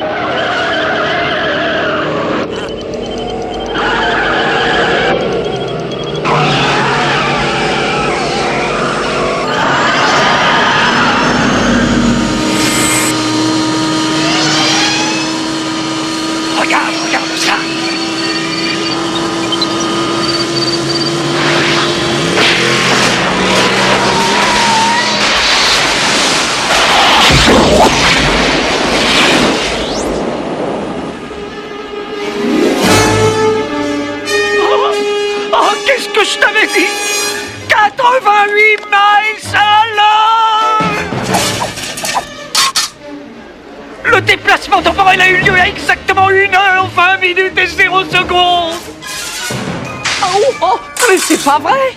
Regarde, 0.00 0.27
c'est 51.28 51.44
pas 51.44 51.58
vrai 51.58 51.92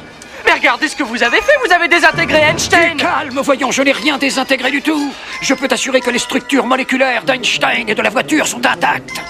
Mais 0.45 0.51
regardez 0.51 0.89
ce 0.89 0.95
que 0.95 1.03
vous 1.03 1.23
avez 1.23 1.37
fait, 1.37 1.53
vous 1.65 1.71
avez 1.71 1.87
désintégré 1.87 2.39
Einstein 2.39 2.97
calme, 2.97 3.39
voyons, 3.41 3.71
je 3.71 3.81
n'ai 3.81 3.93
rien 3.93 4.17
désintégré 4.17 4.69
du 4.69 4.81
tout. 4.81 5.13
Je 5.41 5.53
peux 5.53 5.69
t'assurer 5.69 6.01
que 6.01 6.09
les 6.09 6.19
structures 6.19 6.65
moléculaires 6.65 7.23
d'Einstein 7.23 7.87
et 7.87 7.95
de 7.95 8.01
la 8.01 8.09
voiture 8.09 8.45
sont 8.45 8.65
intactes. 8.65 9.21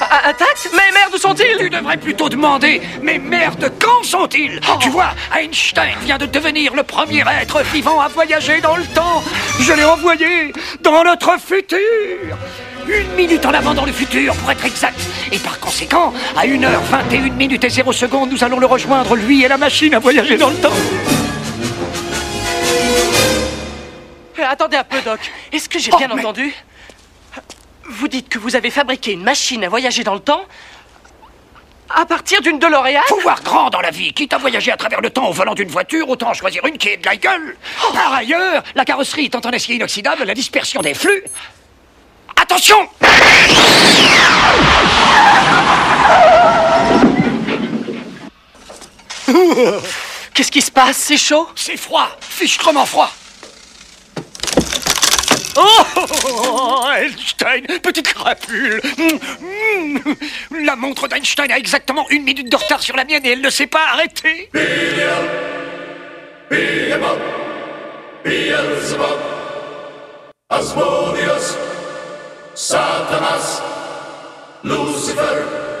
Intactes 0.00 0.70
Mais 0.72 0.90
merde, 0.94 1.12
où 1.14 1.18
sont-ils 1.18 1.58
Tu 1.58 1.68
devrais 1.68 1.98
plutôt 1.98 2.30
demander, 2.30 2.80
mais 3.02 3.18
merde, 3.18 3.70
quand 3.78 4.02
sont-ils 4.02 4.58
Tu 4.80 4.88
vois, 4.88 5.10
Einstein 5.38 5.96
vient 6.00 6.18
de 6.18 6.26
devenir 6.26 6.74
le 6.74 6.82
premier 6.82 7.22
être 7.42 7.60
vivant 7.74 8.00
à 8.00 8.08
voyager 8.08 8.62
dans 8.62 8.76
le 8.76 8.86
temps. 8.86 9.22
Je 9.60 9.72
l'ai 9.74 9.84
envoyé 9.84 10.54
dans 10.80 11.04
notre 11.04 11.38
futur. 11.38 11.78
Une 12.88 13.14
minute 13.16 13.44
en 13.44 13.52
avant 13.52 13.74
dans 13.74 13.84
le 13.84 13.92
futur, 13.92 14.34
pour 14.36 14.50
être 14.50 14.64
exact. 14.64 14.98
Et 15.32 15.38
par 15.38 15.58
conséquent, 15.60 16.12
à 16.36 16.44
1h21 16.46 17.32
minutes 17.32 17.64
et 17.64 17.70
0 17.70 17.92
secondes, 17.92 18.30
nous 18.30 18.44
allons 18.44 18.58
le 18.58 18.66
rejoindre, 18.66 19.16
lui 19.16 19.42
et 19.44 19.48
la 19.48 19.56
machine 19.56 19.94
à 19.94 19.98
voyager 19.98 20.36
dans 20.36 20.50
le 20.50 20.56
temps. 20.56 20.72
Euh, 24.38 24.42
Attendez 24.48 24.76
un 24.76 24.84
peu, 24.84 25.00
Doc. 25.02 25.20
Est-ce 25.52 25.68
que 25.68 25.78
j'ai 25.78 25.90
Oh, 25.92 25.96
bien 25.96 26.08
mais- 26.08 26.20
entendu? 26.20 26.52
Vous 27.88 28.08
dites 28.08 28.28
que 28.28 28.38
vous 28.38 28.56
avez 28.56 28.70
fabriqué 28.70 29.12
une 29.12 29.22
machine 29.22 29.64
à 29.64 29.68
voyager 29.68 30.04
dans 30.04 30.14
le 30.14 30.20
temps 30.20 30.42
à 31.94 32.04
partir 32.06 32.40
d'une 32.42 32.58
DeLorean? 32.58 33.00
Faut 33.08 33.20
voir 33.20 33.42
grand 33.42 33.70
dans 33.70 33.80
la 33.80 33.90
vie. 33.90 34.12
Quitte 34.12 34.32
à 34.34 34.38
voyager 34.38 34.70
à 34.72 34.76
travers 34.76 35.00
le 35.00 35.10
temps 35.10 35.28
au 35.28 35.32
volant 35.32 35.54
d'une 35.54 35.68
voiture, 35.68 36.08
autant 36.08 36.30
en 36.30 36.34
choisir 36.34 36.64
une 36.66 36.76
qui 36.78 36.88
est 36.88 36.96
de 36.98 37.06
la 37.06 37.16
gueule. 37.16 37.56
Par 37.94 38.12
ailleurs, 38.14 38.62
la 38.74 38.84
carrosserie 38.84 39.26
étant 39.26 39.40
en 39.40 39.50
acier 39.50 39.76
inoxydable, 39.76 40.24
la 40.24 40.34
dispersion 40.34 40.80
des 40.82 40.94
flux. 40.94 41.22
Attention 42.40 42.76
Qu'est-ce 50.34 50.50
qui 50.50 50.60
se 50.60 50.70
passe? 50.70 50.96
C'est 50.96 51.16
chaud? 51.16 51.48
C'est 51.54 51.76
froid, 51.76 52.08
fichtrement 52.20 52.86
froid. 52.86 53.10
Oh, 55.56 56.84
Einstein, 56.90 57.66
petite 57.82 58.14
crapule. 58.14 58.80
Mm, 58.98 59.98
mm. 59.98 60.64
La 60.64 60.76
montre 60.76 61.08
d'Einstein 61.08 61.50
a 61.50 61.58
exactement 61.58 62.06
une 62.10 62.24
minute 62.24 62.50
de 62.50 62.56
retard 62.56 62.82
sur 62.82 62.96
la 62.96 63.04
mienne 63.04 63.26
et 63.26 63.32
elle 63.32 63.42
ne 63.42 63.50
s'est 63.50 63.66
pas 63.66 63.86
arrêtée. 63.92 64.48
Beelzebub. 68.24 69.20
Asmodeus, 70.48 71.56
Satanas, 72.54 73.62
Lucifer. 74.64 75.71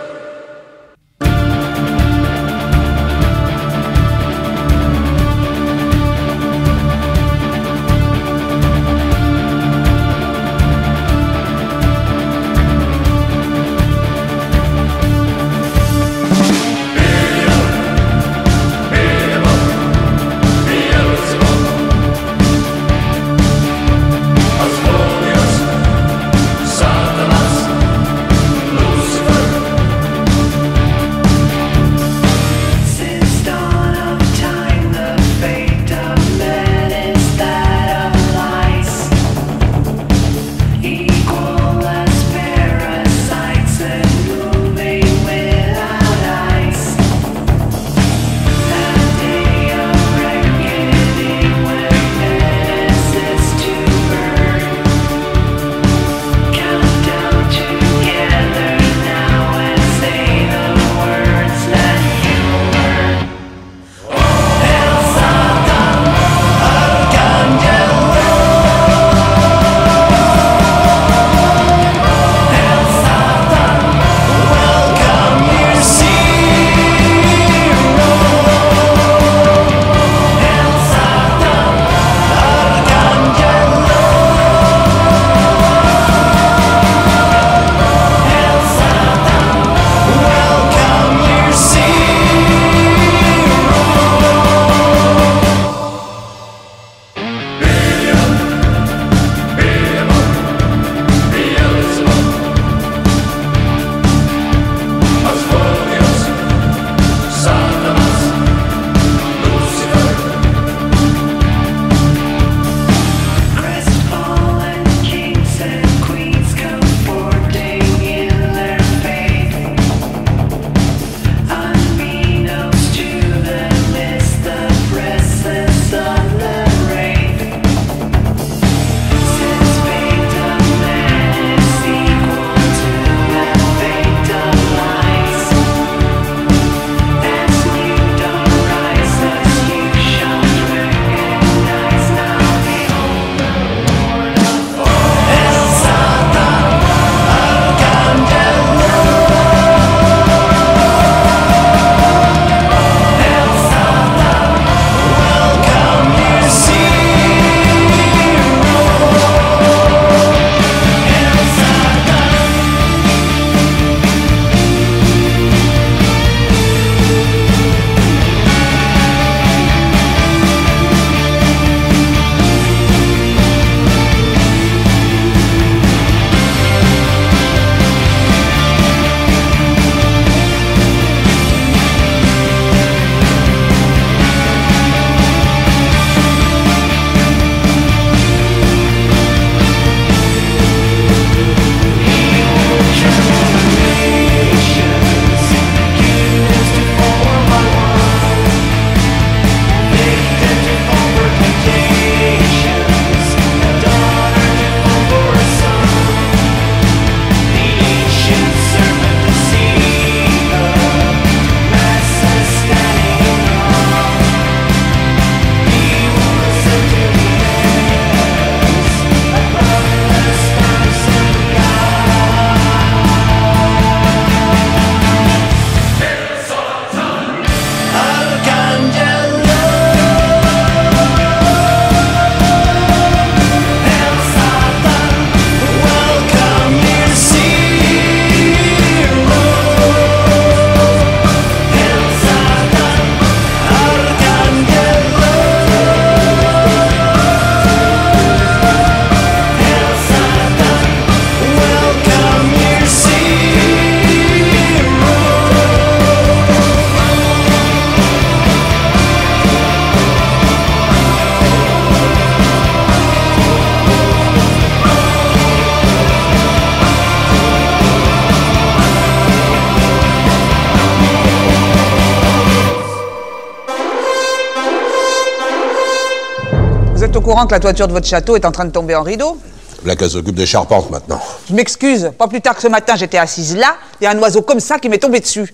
Courant 277.32 277.46
que 277.46 277.52
la 277.52 277.60
toiture 277.60 277.88
de 277.88 277.94
votre 277.94 278.06
château 278.06 278.36
est 278.36 278.44
en 278.44 278.52
train 278.52 278.66
de 278.66 278.72
tomber 278.72 278.94
en 278.94 279.02
rideau 279.02 279.38
Là 279.86 279.96
qu'elle 279.96 280.10
s'occupe 280.10 280.34
des 280.34 280.44
charpentes 280.44 280.90
maintenant. 280.90 281.18
Je 281.48 281.54
m'excuse, 281.54 282.12
pas 282.18 282.28
plus 282.28 282.42
tard 282.42 282.54
que 282.54 282.60
ce 282.60 282.68
matin, 282.68 282.94
j'étais 282.94 283.16
assise 283.16 283.56
là, 283.56 283.76
et 284.02 284.06
un 284.06 284.16
oiseau 284.18 284.42
comme 284.42 284.60
ça 284.60 284.78
qui 284.78 284.88
m'est 284.90 284.98
tombé 284.98 285.18
dessus. 285.18 285.52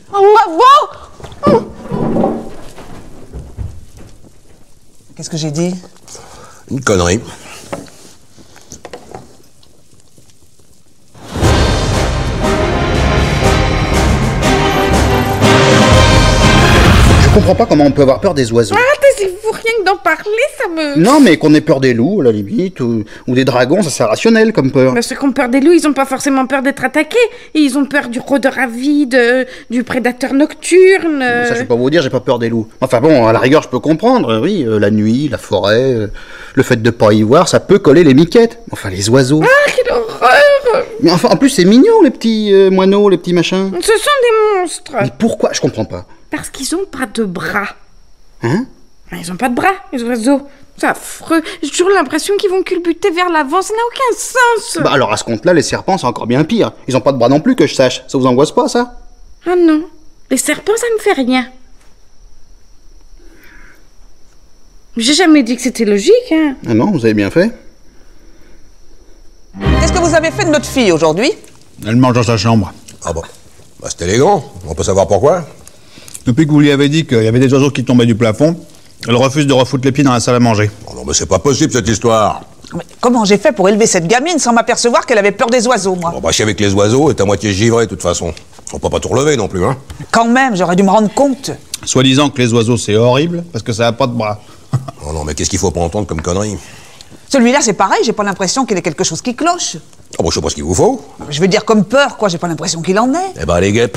Qu'est-ce 5.16 5.30
que 5.30 5.36
j'ai 5.36 5.52
dit? 5.52 5.74
Une 6.68 6.80
connerie. 6.82 7.20
Comprends 17.38 17.54
pas 17.54 17.66
comment 17.66 17.84
on 17.84 17.92
peut 17.92 18.02
avoir 18.02 18.20
peur 18.20 18.34
des 18.34 18.50
oiseaux. 18.52 18.74
Ah, 18.76 18.98
taisez-vous 19.00 19.50
rien 19.52 19.72
que 19.78 19.84
d'en 19.84 19.96
parler, 19.96 20.24
ça 20.58 20.68
me... 20.68 20.98
Non, 20.98 21.20
mais 21.20 21.36
qu'on 21.36 21.54
ait 21.54 21.60
peur 21.60 21.78
des 21.80 21.94
loups, 21.94 22.20
à 22.20 22.24
la 22.24 22.32
limite, 22.32 22.80
ou, 22.80 23.04
ou 23.28 23.34
des 23.34 23.44
dragons, 23.44 23.80
ça 23.82 23.90
c'est 23.90 24.02
rationnel 24.02 24.52
comme 24.52 24.72
peur. 24.72 24.92
Mais 24.92 25.02
ceux 25.02 25.14
qui 25.14 25.24
ont 25.24 25.32
peur 25.32 25.48
des 25.48 25.60
loups, 25.60 25.72
ils 25.72 25.86
ont 25.86 25.92
pas 25.92 26.04
forcément 26.04 26.46
peur 26.46 26.62
d'être 26.62 26.84
attaqués. 26.84 27.16
Ils 27.54 27.78
ont 27.78 27.84
peur 27.86 28.08
du 28.08 28.18
rôdeur 28.18 28.58
avide, 28.58 29.14
euh, 29.14 29.44
du 29.70 29.84
prédateur 29.84 30.34
nocturne. 30.34 31.22
euh. 31.22 31.46
Ça, 31.46 31.54
je 31.54 31.60
peux 31.60 31.66
pas 31.68 31.74
vous 31.76 31.90
dire, 31.90 32.02
j'ai 32.02 32.10
pas 32.10 32.18
peur 32.20 32.40
des 32.40 32.48
loups. 32.48 32.66
Enfin 32.80 33.00
bon, 33.00 33.26
à 33.28 33.32
la 33.32 33.38
rigueur, 33.38 33.62
je 33.62 33.68
peux 33.68 33.78
comprendre, 33.78 34.30
euh, 34.30 34.40
oui, 34.40 34.64
euh, 34.66 34.80
la 34.80 34.90
nuit, 34.90 35.28
la 35.30 35.38
forêt, 35.38 35.80
euh, 35.94 36.06
le 36.54 36.62
fait 36.64 36.82
de 36.82 36.90
pas 36.90 37.12
y 37.12 37.22
voir, 37.22 37.46
ça 37.48 37.60
peut 37.60 37.78
coller 37.78 38.02
les 38.02 38.14
miquettes. 38.14 38.58
Enfin, 38.72 38.90
les 38.90 39.08
oiseaux. 39.10 39.42
Ah, 39.44 39.70
quelle 39.76 39.92
horreur 39.94 40.84
Mais 41.02 41.12
enfin, 41.12 41.28
en 41.30 41.36
plus, 41.36 41.50
c'est 41.50 41.64
mignon, 41.64 42.02
les 42.02 42.10
petits 42.10 42.52
euh, 42.52 42.70
moineaux, 42.70 43.08
les 43.08 43.18
petits 43.18 43.32
machins. 43.32 43.70
Ce 43.80 43.86
sont 43.92 43.92
des 44.22 44.60
monstres. 44.60 44.92
Mais 45.02 45.12
pourquoi? 45.18 45.50
Je 45.52 45.60
comprends 45.60 45.84
pas. 45.84 46.04
Parce 46.30 46.50
qu'ils 46.50 46.74
ont 46.74 46.84
pas 46.84 47.06
de 47.06 47.24
bras. 47.24 47.68
Hein? 48.42 48.66
Ils 49.12 49.32
ont 49.32 49.36
pas 49.36 49.48
de 49.48 49.54
bras, 49.54 49.72
les 49.92 50.02
oiseaux. 50.02 50.42
C'est 50.76 50.86
affreux. 50.86 51.42
J'ai 51.62 51.70
toujours 51.70 51.88
l'impression 51.88 52.36
qu'ils 52.36 52.50
vont 52.50 52.62
culbuter 52.62 53.10
vers 53.10 53.30
l'avant. 53.30 53.62
Ça 53.62 53.72
n'a 53.72 53.80
aucun 53.88 54.16
sens. 54.16 54.82
Bah 54.82 54.92
alors 54.92 55.12
à 55.12 55.16
ce 55.16 55.24
compte-là, 55.24 55.52
les 55.54 55.62
serpents, 55.62 55.98
c'est 55.98 56.06
encore 56.06 56.26
bien 56.26 56.44
pire. 56.44 56.72
Ils 56.86 56.96
ont 56.96 57.00
pas 57.00 57.12
de 57.12 57.18
bras 57.18 57.28
non 57.28 57.40
plus, 57.40 57.56
que 57.56 57.66
je 57.66 57.74
sache. 57.74 58.04
Ça 58.06 58.18
vous 58.18 58.26
angoisse 58.26 58.52
pas, 58.52 58.68
ça? 58.68 58.98
Ah 59.46 59.56
non. 59.56 59.84
Les 60.30 60.36
serpents, 60.36 60.76
ça 60.76 60.86
me 60.94 61.00
fait 61.02 61.14
rien. 61.14 61.48
J'ai 64.96 65.14
jamais 65.14 65.42
dit 65.42 65.56
que 65.56 65.62
c'était 65.62 65.84
logique, 65.84 66.32
hein. 66.32 66.56
Ah 66.66 66.74
non, 66.74 66.90
vous 66.90 67.04
avez 67.04 67.14
bien 67.14 67.30
fait. 67.30 67.50
Qu'est-ce 69.80 69.92
que 69.92 69.98
vous 69.98 70.14
avez 70.14 70.30
fait 70.30 70.44
de 70.44 70.50
notre 70.50 70.66
fille 70.66 70.92
aujourd'hui? 70.92 71.32
Elle 71.86 71.96
mange 71.96 72.14
dans 72.14 72.22
sa 72.22 72.36
chambre. 72.36 72.72
Ah 73.04 73.12
bon? 73.12 73.22
Bah 73.80 73.88
c'est 73.90 74.04
élégant. 74.04 74.44
On 74.68 74.74
peut 74.74 74.82
savoir 74.82 75.06
pourquoi 75.08 75.44
Depuis 76.28 76.46
que 76.46 76.52
vous 76.52 76.60
lui 76.60 76.70
avez 76.70 76.90
dit 76.90 77.06
qu'il 77.06 77.22
y 77.22 77.26
avait 77.26 77.40
des 77.40 77.50
oiseaux 77.54 77.70
qui 77.70 77.82
tombaient 77.84 78.04
du 78.04 78.14
plafond, 78.14 78.54
elle 79.08 79.16
refuse 79.16 79.46
de 79.46 79.54
refoutre 79.54 79.86
les 79.86 79.92
pieds 79.92 80.04
dans 80.04 80.12
la 80.12 80.20
salle 80.20 80.34
à 80.34 80.40
manger. 80.40 80.70
Oh 80.86 80.92
non, 80.94 81.02
mais 81.06 81.14
c'est 81.14 81.24
pas 81.24 81.38
possible 81.38 81.72
cette 81.72 81.88
histoire. 81.88 82.42
Mais 82.74 82.84
Comment 83.00 83.24
j'ai 83.24 83.38
fait 83.38 83.50
pour 83.50 83.66
élever 83.66 83.86
cette 83.86 84.06
gamine 84.06 84.38
sans 84.38 84.52
m'apercevoir 84.52 85.06
qu'elle 85.06 85.16
avait 85.16 85.32
peur 85.32 85.48
des 85.48 85.66
oiseaux, 85.66 85.94
moi? 85.94 86.10
Bon, 86.10 86.20
bah, 86.20 86.30
si 86.30 86.42
avec 86.42 86.60
les 86.60 86.74
oiseaux, 86.74 87.08
est 87.08 87.18
à 87.18 87.24
moitié 87.24 87.50
givré 87.54 87.86
de 87.86 87.88
toute 87.88 88.02
façon. 88.02 88.34
On 88.74 88.78
peut 88.78 88.90
pas 88.90 89.00
tout 89.00 89.08
relever 89.08 89.38
non 89.38 89.48
plus, 89.48 89.64
hein. 89.64 89.78
Quand 90.10 90.26
même, 90.26 90.54
j'aurais 90.54 90.76
dû 90.76 90.82
me 90.82 90.90
rendre 90.90 91.08
compte. 91.14 91.50
Soi-disant 91.86 92.28
que 92.28 92.42
les 92.42 92.52
oiseaux 92.52 92.76
c'est 92.76 92.96
horrible 92.96 93.42
parce 93.50 93.62
que 93.64 93.72
ça 93.72 93.86
a 93.86 93.92
pas 93.92 94.06
de 94.06 94.12
bras. 94.12 94.38
Oh 95.08 95.14
non, 95.14 95.24
mais 95.24 95.34
qu'est-ce 95.34 95.48
qu'il 95.48 95.58
faut 95.58 95.70
pas 95.70 95.80
entendre 95.80 96.06
comme 96.06 96.20
connerie? 96.20 96.58
Celui-là, 97.30 97.60
c'est 97.62 97.72
pareil, 97.72 98.00
j'ai 98.04 98.12
pas 98.12 98.24
l'impression 98.24 98.66
qu'il 98.66 98.76
ait 98.76 98.82
quelque 98.82 99.04
chose 99.04 99.22
qui 99.22 99.34
cloche. 99.34 99.78
Oh, 100.18 100.22
bah, 100.22 100.28
je 100.28 100.34
sais 100.34 100.40
pas 100.42 100.50
ce 100.50 100.54
qu'il 100.56 100.64
vous 100.64 100.74
faut. 100.74 101.00
Je 101.30 101.40
veux 101.40 101.48
dire 101.48 101.64
comme 101.64 101.84
peur, 101.86 102.18
quoi, 102.18 102.28
j'ai 102.28 102.36
pas 102.36 102.48
l'impression 102.48 102.82
qu'il 102.82 102.98
en 102.98 103.14
ait. 103.14 103.32
Eh 103.40 103.46
bah, 103.46 103.58
les 103.62 103.72
guêpes. 103.72 103.96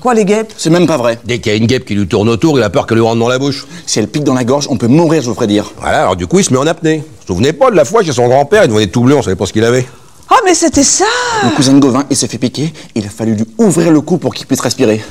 Quoi, 0.00 0.14
les 0.14 0.24
guêpes 0.24 0.52
C'est 0.56 0.70
même 0.70 0.86
pas 0.86 0.96
vrai. 0.98 1.18
Dès 1.24 1.38
qu'il 1.38 1.52
y 1.52 1.54
a 1.54 1.58
une 1.58 1.66
guêpe 1.66 1.84
qui 1.84 1.94
lui 1.94 2.06
tourne 2.06 2.28
autour, 2.28 2.58
il 2.58 2.62
a 2.62 2.70
peur 2.70 2.86
qu'elle 2.86 2.98
lui 2.98 3.04
rentre 3.04 3.18
dans 3.18 3.28
la 3.28 3.38
bouche. 3.38 3.66
Si 3.86 3.98
elle 3.98 4.08
pique 4.08 4.24
dans 4.24 4.34
la 4.34 4.44
gorge, 4.44 4.66
on 4.70 4.76
peut 4.76 4.88
mourir, 4.88 5.22
je 5.22 5.28
vous 5.28 5.34
ferai 5.34 5.46
dire. 5.46 5.72
Voilà, 5.80 6.02
alors 6.02 6.16
du 6.16 6.26
coup, 6.26 6.38
il 6.38 6.44
se 6.44 6.52
met 6.52 6.58
en 6.58 6.66
apnée. 6.66 6.98
Vous 6.98 7.04
vous 7.20 7.34
souvenez 7.34 7.52
pas 7.52 7.70
de 7.70 7.76
la 7.76 7.84
fois 7.84 8.02
chez 8.02 8.12
son 8.12 8.28
grand-père, 8.28 8.64
il 8.64 8.68
devenait 8.68 8.86
tout 8.88 9.00
bleu, 9.00 9.16
on 9.16 9.22
savait 9.22 9.36
pas 9.36 9.46
ce 9.46 9.52
qu'il 9.52 9.64
avait. 9.64 9.86
Oh, 10.30 10.34
mais 10.44 10.54
c'était 10.54 10.82
ça 10.82 11.04
Mon 11.44 11.50
cousin 11.50 11.72
de 11.74 11.78
Gauvin, 11.78 12.04
il 12.10 12.16
s'est 12.16 12.28
fait 12.28 12.38
piquer. 12.38 12.72
Il 12.94 13.06
a 13.06 13.08
fallu 13.08 13.34
lui 13.34 13.44
ouvrir 13.58 13.90
le 13.90 14.00
cou 14.00 14.18
pour 14.18 14.34
qu'il 14.34 14.46
puisse 14.46 14.60
respirer. 14.60 15.02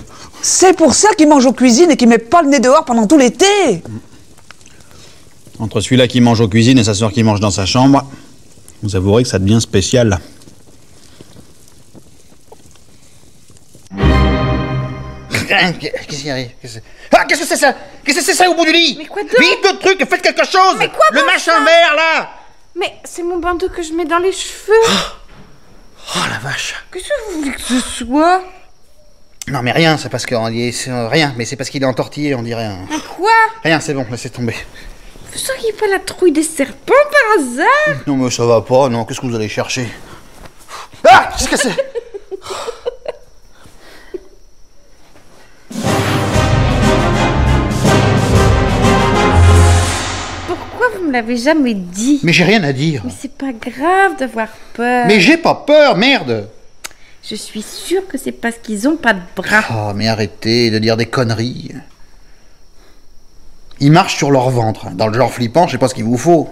C'est 0.42 0.76
pour 0.76 0.94
ça 0.94 1.10
qu'il 1.18 1.28
mange 1.28 1.46
aux 1.46 1.54
cuisines 1.54 1.90
et 1.90 1.98
qu'il 1.98 2.08
met 2.08 2.18
pas 2.18 2.42
le 2.42 2.50
nez 2.50 2.60
dehors 2.60 2.86
pendant 2.86 3.08
tout 3.08 3.18
l'été 3.18 3.46
Entre 5.60 5.82
celui-là 5.82 6.08
qui 6.08 6.22
mange 6.22 6.42
aux 6.42 6.48
cuisines 6.48 6.78
et 6.78 6.84
sa 6.84 6.94
sœur 6.94 7.12
qui 7.12 7.24
mange 7.24 7.40
dans 7.40 7.52
sa 7.52 7.66
chambre, 7.66 8.06
vous 8.84 8.96
avouerez 8.96 9.24
que 9.24 9.30
ça 9.30 9.40
devient 9.40 9.60
spécial. 9.62 10.20
Qu'est-ce 15.48 16.06
qu'il 16.08 16.28
y 16.28 16.32
arrive? 16.32 16.50
Qu'est-ce 16.62 16.80
que- 16.80 16.84
Ah, 17.12 17.26
qu'est-ce 17.28 17.42
que 17.42 17.48
c'est 17.48 17.56
ça? 17.58 17.74
Qu'est-ce 18.04 18.18
que 18.20 18.24
c'est 18.24 18.34
ça 18.34 18.50
au 18.50 18.56
bout 18.56 18.66
du 18.66 18.72
lit? 18.74 18.96
Mais 18.98 19.06
quoi 19.06 19.22
donc? 19.24 19.32
Vite 19.40 19.60
le 19.64 19.78
truc, 19.80 20.00
faites 20.10 20.22
quelque 20.22 20.46
chose! 20.46 20.76
Mais 20.80 20.90
quoi 20.90 21.06
Le 21.12 21.20
donc 21.20 21.28
machin 21.28 21.64
vert 21.64 21.96
là! 21.96 22.30
Mais 22.76 22.94
c'est 23.06 23.24
mon 23.24 23.38
bandeau 23.38 23.70
que 23.70 23.82
je 23.82 23.94
mets 23.94 24.06
dans 24.06 24.18
les 24.20 24.32
cheveux. 24.32 24.74
Oh 26.16 26.20
la 26.30 26.40
vache! 26.40 26.76
Qu'est-ce 26.92 27.06
que 27.08 27.32
vous 27.34 27.40
voulez 27.40 27.52
que 27.52 27.62
ce 27.62 27.80
soit? 27.80 28.44
Non 29.48 29.62
mais 29.62 29.72
rien, 29.72 29.98
c'est 29.98 30.10
parce 30.10 30.26
qu'on 30.26 30.50
dit 30.50 30.74
c'est, 30.74 30.92
rien, 31.08 31.34
mais 31.38 31.46
c'est 31.46 31.56
parce 31.56 31.70
qu'il 31.70 31.82
est 31.84 31.86
entortillé, 31.86 32.34
on 32.36 32.42
dirait. 32.42 32.66
un- 32.66 32.88
Un 32.92 33.00
quoi? 33.16 33.30
Rien, 33.64 33.80
c'est 33.80 33.94
bon, 33.94 34.06
laissez 34.10 34.30
tomber. 34.32 34.56
Vous 35.32 35.38
seriez 35.40 35.74
pas 35.74 35.88
la 35.88 36.00
trouille 36.00 36.32
des 36.32 36.44
serpents 36.44 36.94
par 37.12 37.44
hasard? 37.44 37.98
Non 38.08 38.16
mais 38.16 38.32
ça 38.32 38.46
va 38.46 38.62
pas, 38.62 38.90
non, 38.90 39.06
qu'est-ce 39.06 39.20
que 39.22 39.26
vous 39.28 39.36
allez 39.36 39.50
chercher? 39.50 39.88
Ah 41.08 41.30
Qu'est-ce 41.38 41.50
que 41.50 41.58
c'est? 41.58 41.85
Pourquoi 50.86 51.00
vous 51.00 51.08
me 51.08 51.14
l'avez 51.14 51.38
jamais 51.38 51.74
dit 51.74 52.20
Mais 52.22 52.32
j'ai 52.32 52.44
rien 52.44 52.64
à 52.64 52.72
dire. 52.72 53.02
Mais 53.06 53.12
c'est 53.18 53.32
pas 53.32 53.54
grave 53.54 54.18
d'avoir 54.20 54.50
peur. 54.74 55.06
Mais 55.08 55.20
j'ai 55.20 55.38
pas 55.38 55.56
peur, 55.56 55.98
merde 55.98 56.48
Je 57.28 57.34
suis 57.34 57.64
sûre 57.64 58.08
que 58.08 58.20
c'est 58.20 58.32
parce 58.32 58.58
qu'ils 58.62 58.88
ont 58.88 58.96
pas 58.96 59.14
de 59.14 59.22
bras. 59.36 59.64
Oh 59.72 59.94
mais 59.96 60.08
arrêtez 60.08 60.70
de 60.70 60.78
dire 60.78 60.96
des 60.96 61.08
conneries. 61.08 61.72
Ils 63.80 63.92
marchent 63.92 64.18
sur 64.18 64.30
leur 64.30 64.50
ventre, 64.52 64.92
dans 64.92 65.08
le 65.08 65.14
genre 65.14 65.32
flippant, 65.34 65.66
je 65.66 65.74
sais 65.74 65.78
pas 65.80 65.88
ce 65.88 65.96
qu'il 65.96 66.04
vous 66.04 66.18
faut. 66.18 66.50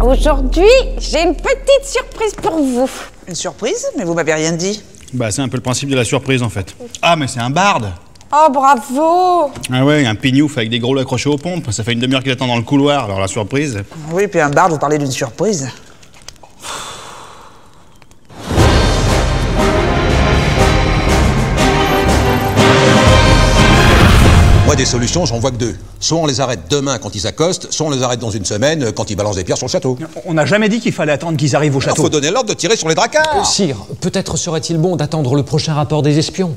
Aujourd'hui, 0.00 0.64
j'ai 0.98 1.22
une 1.22 1.34
petite 1.34 1.84
surprise 1.84 2.34
pour 2.34 2.56
vous. 2.56 2.90
Une 3.28 3.34
surprise 3.34 3.86
Mais 3.98 4.04
vous 4.04 4.14
m'avez 4.14 4.32
rien 4.32 4.52
dit. 4.52 4.82
Bah, 5.12 5.30
c'est 5.30 5.42
un 5.42 5.48
peu 5.48 5.56
le 5.58 5.62
principe 5.62 5.90
de 5.90 5.96
la 5.96 6.04
surprise 6.04 6.42
en 6.42 6.48
fait. 6.48 6.74
Ah, 7.02 7.14
mais 7.16 7.26
c'est 7.26 7.40
un 7.40 7.50
barde 7.50 7.92
Oh, 8.30 8.48
bravo 8.52 9.50
Ah 9.72 9.84
ouais, 9.84 10.04
un 10.04 10.14
pignouf 10.14 10.58
avec 10.58 10.68
des 10.68 10.78
gros 10.78 10.96
accrochés 10.98 11.30
aux 11.30 11.38
pompes. 11.38 11.70
Ça 11.70 11.82
fait 11.82 11.92
une 11.94 12.00
demi-heure 12.00 12.22
qu'il 12.22 12.32
attend 12.32 12.46
dans 12.46 12.56
le 12.56 12.62
couloir, 12.62 13.04
alors 13.04 13.20
la 13.20 13.26
surprise. 13.28 13.82
Oui, 14.12 14.26
puis 14.28 14.40
un 14.40 14.50
barde, 14.50 14.72
vous 14.72 14.78
parlez 14.78 14.98
d'une 14.98 15.10
surprise. 15.10 15.68
Moi, 24.66 24.76
des 24.76 24.84
solutions, 24.84 25.24
j'en 25.24 25.38
vois 25.38 25.50
que 25.50 25.56
deux. 25.56 25.74
Soit 25.98 26.18
on 26.18 26.26
les 26.26 26.40
arrête 26.42 26.60
demain 26.68 26.98
quand 26.98 27.14
ils 27.14 27.26
accostent, 27.26 27.72
soit 27.72 27.86
on 27.86 27.90
les 27.90 28.02
arrête 28.02 28.20
dans 28.20 28.30
une 28.30 28.44
semaine 28.44 28.82
euh, 28.82 28.92
quand 28.92 29.10
ils 29.10 29.16
balancent 29.16 29.36
des 29.36 29.44
pierres 29.44 29.56
sur 29.56 29.66
le 29.66 29.70
château. 29.70 29.96
On 30.26 30.34
n'a 30.34 30.44
jamais 30.44 30.68
dit 30.68 30.78
qu'il 30.80 30.92
fallait 30.92 31.12
attendre 31.12 31.38
qu'ils 31.38 31.56
arrivent 31.56 31.74
au 31.76 31.78
Il 31.80 31.84
château. 31.84 32.02
faut 32.02 32.08
donner 32.10 32.30
l'ordre 32.30 32.50
de 32.50 32.54
tirer 32.54 32.76
sur 32.76 32.86
les 32.88 32.94
dracards. 32.94 33.46
Sire, 33.46 33.78
peut-être 34.02 34.36
serait-il 34.36 34.76
bon 34.76 34.96
d'attendre 34.96 35.34
le 35.36 35.42
prochain 35.42 35.72
rapport 35.72 36.02
des 36.02 36.18
espions. 36.18 36.54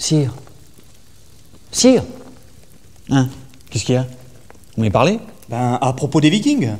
Sire. 0.00 0.32
Sire 1.70 2.02
Hein 3.10 3.28
Qu'est-ce 3.70 3.84
qu'il 3.84 3.94
y 3.96 3.98
a? 3.98 4.06
Vous 4.74 4.80
m'avez 4.82 4.90
parlé? 4.90 5.18
Ben, 5.50 5.78
à 5.80 5.92
propos 5.92 6.22
des 6.22 6.30
Vikings. 6.30 6.70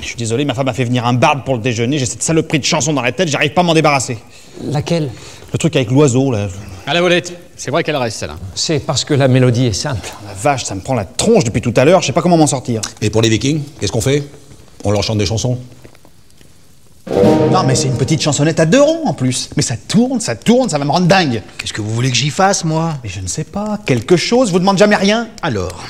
Je 0.00 0.06
suis 0.06 0.16
désolé, 0.16 0.44
ma 0.44 0.54
femme 0.54 0.68
a 0.68 0.72
fait 0.72 0.84
venir 0.84 1.04
un 1.06 1.14
barde 1.14 1.44
pour 1.44 1.54
le 1.56 1.60
déjeuner. 1.60 1.98
J'ai 1.98 2.06
cette 2.06 2.22
saloperie 2.22 2.60
de 2.60 2.64
chanson 2.64 2.92
dans 2.92 3.02
la 3.02 3.10
tête, 3.10 3.28
j'arrive 3.28 3.52
pas 3.52 3.62
à 3.62 3.64
m'en 3.64 3.74
débarrasser. 3.74 4.18
Laquelle? 4.62 5.10
Le 5.52 5.58
truc 5.58 5.74
avec 5.74 5.90
l'oiseau, 5.90 6.30
là. 6.30 6.46
À 6.86 6.94
la 6.94 7.00
volette. 7.00 7.36
C'est 7.56 7.72
vrai 7.72 7.82
qu'elle 7.82 7.96
reste, 7.96 8.18
celle-là. 8.18 8.36
C'est 8.54 8.78
parce 8.78 9.04
que 9.04 9.14
la 9.14 9.26
mélodie 9.26 9.66
est 9.66 9.72
simple. 9.72 10.08
La 10.24 10.34
vache, 10.34 10.64
ça 10.64 10.76
me 10.76 10.80
prend 10.82 10.94
la 10.94 11.04
tronche 11.04 11.42
depuis 11.42 11.62
tout 11.62 11.74
à 11.76 11.84
l'heure, 11.84 12.00
je 12.00 12.06
sais 12.06 12.12
pas 12.12 12.22
comment 12.22 12.36
m'en 12.36 12.46
sortir. 12.46 12.80
Et 13.00 13.10
pour 13.10 13.22
les 13.22 13.28
vikings, 13.28 13.60
qu'est-ce 13.80 13.92
qu'on 13.92 14.00
fait? 14.00 14.22
On 14.84 14.92
leur 14.92 15.02
chante 15.02 15.18
des 15.18 15.26
chansons 15.26 15.58
Non, 17.10 17.62
mais 17.64 17.74
c'est 17.74 17.88
une 17.88 17.98
petite 17.98 18.22
chansonnette 18.22 18.60
à 18.60 18.66
deux 18.66 18.80
ronds 18.80 19.06
en 19.06 19.14
plus. 19.14 19.50
Mais 19.56 19.62
ça 19.62 19.76
tourne, 19.76 20.20
ça 20.20 20.34
tourne, 20.34 20.68
ça 20.68 20.78
va 20.78 20.84
me 20.84 20.90
rendre 20.90 21.06
dingue. 21.06 21.42
Qu'est-ce 21.58 21.72
que 21.72 21.82
vous 21.82 21.90
voulez 21.90 22.10
que 22.10 22.16
j'y 22.16 22.30
fasse, 22.30 22.64
moi? 22.64 22.94
Mais 23.02 23.10
je 23.10 23.20
ne 23.20 23.26
sais 23.26 23.44
pas, 23.44 23.78
quelque 23.84 24.16
chose, 24.16 24.50
vous 24.50 24.58
demande 24.58 24.78
jamais 24.78 24.96
rien. 24.96 25.28
Alors. 25.42 25.84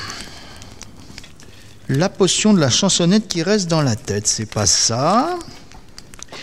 La 1.87 2.09
potion 2.09 2.53
de 2.53 2.59
la 2.59 2.69
chansonnette 2.69 3.27
qui 3.27 3.43
reste 3.43 3.69
dans 3.69 3.81
la 3.81 3.95
tête, 3.95 4.27
c'est 4.27 4.49
pas 4.49 4.65
ça. 4.65 5.37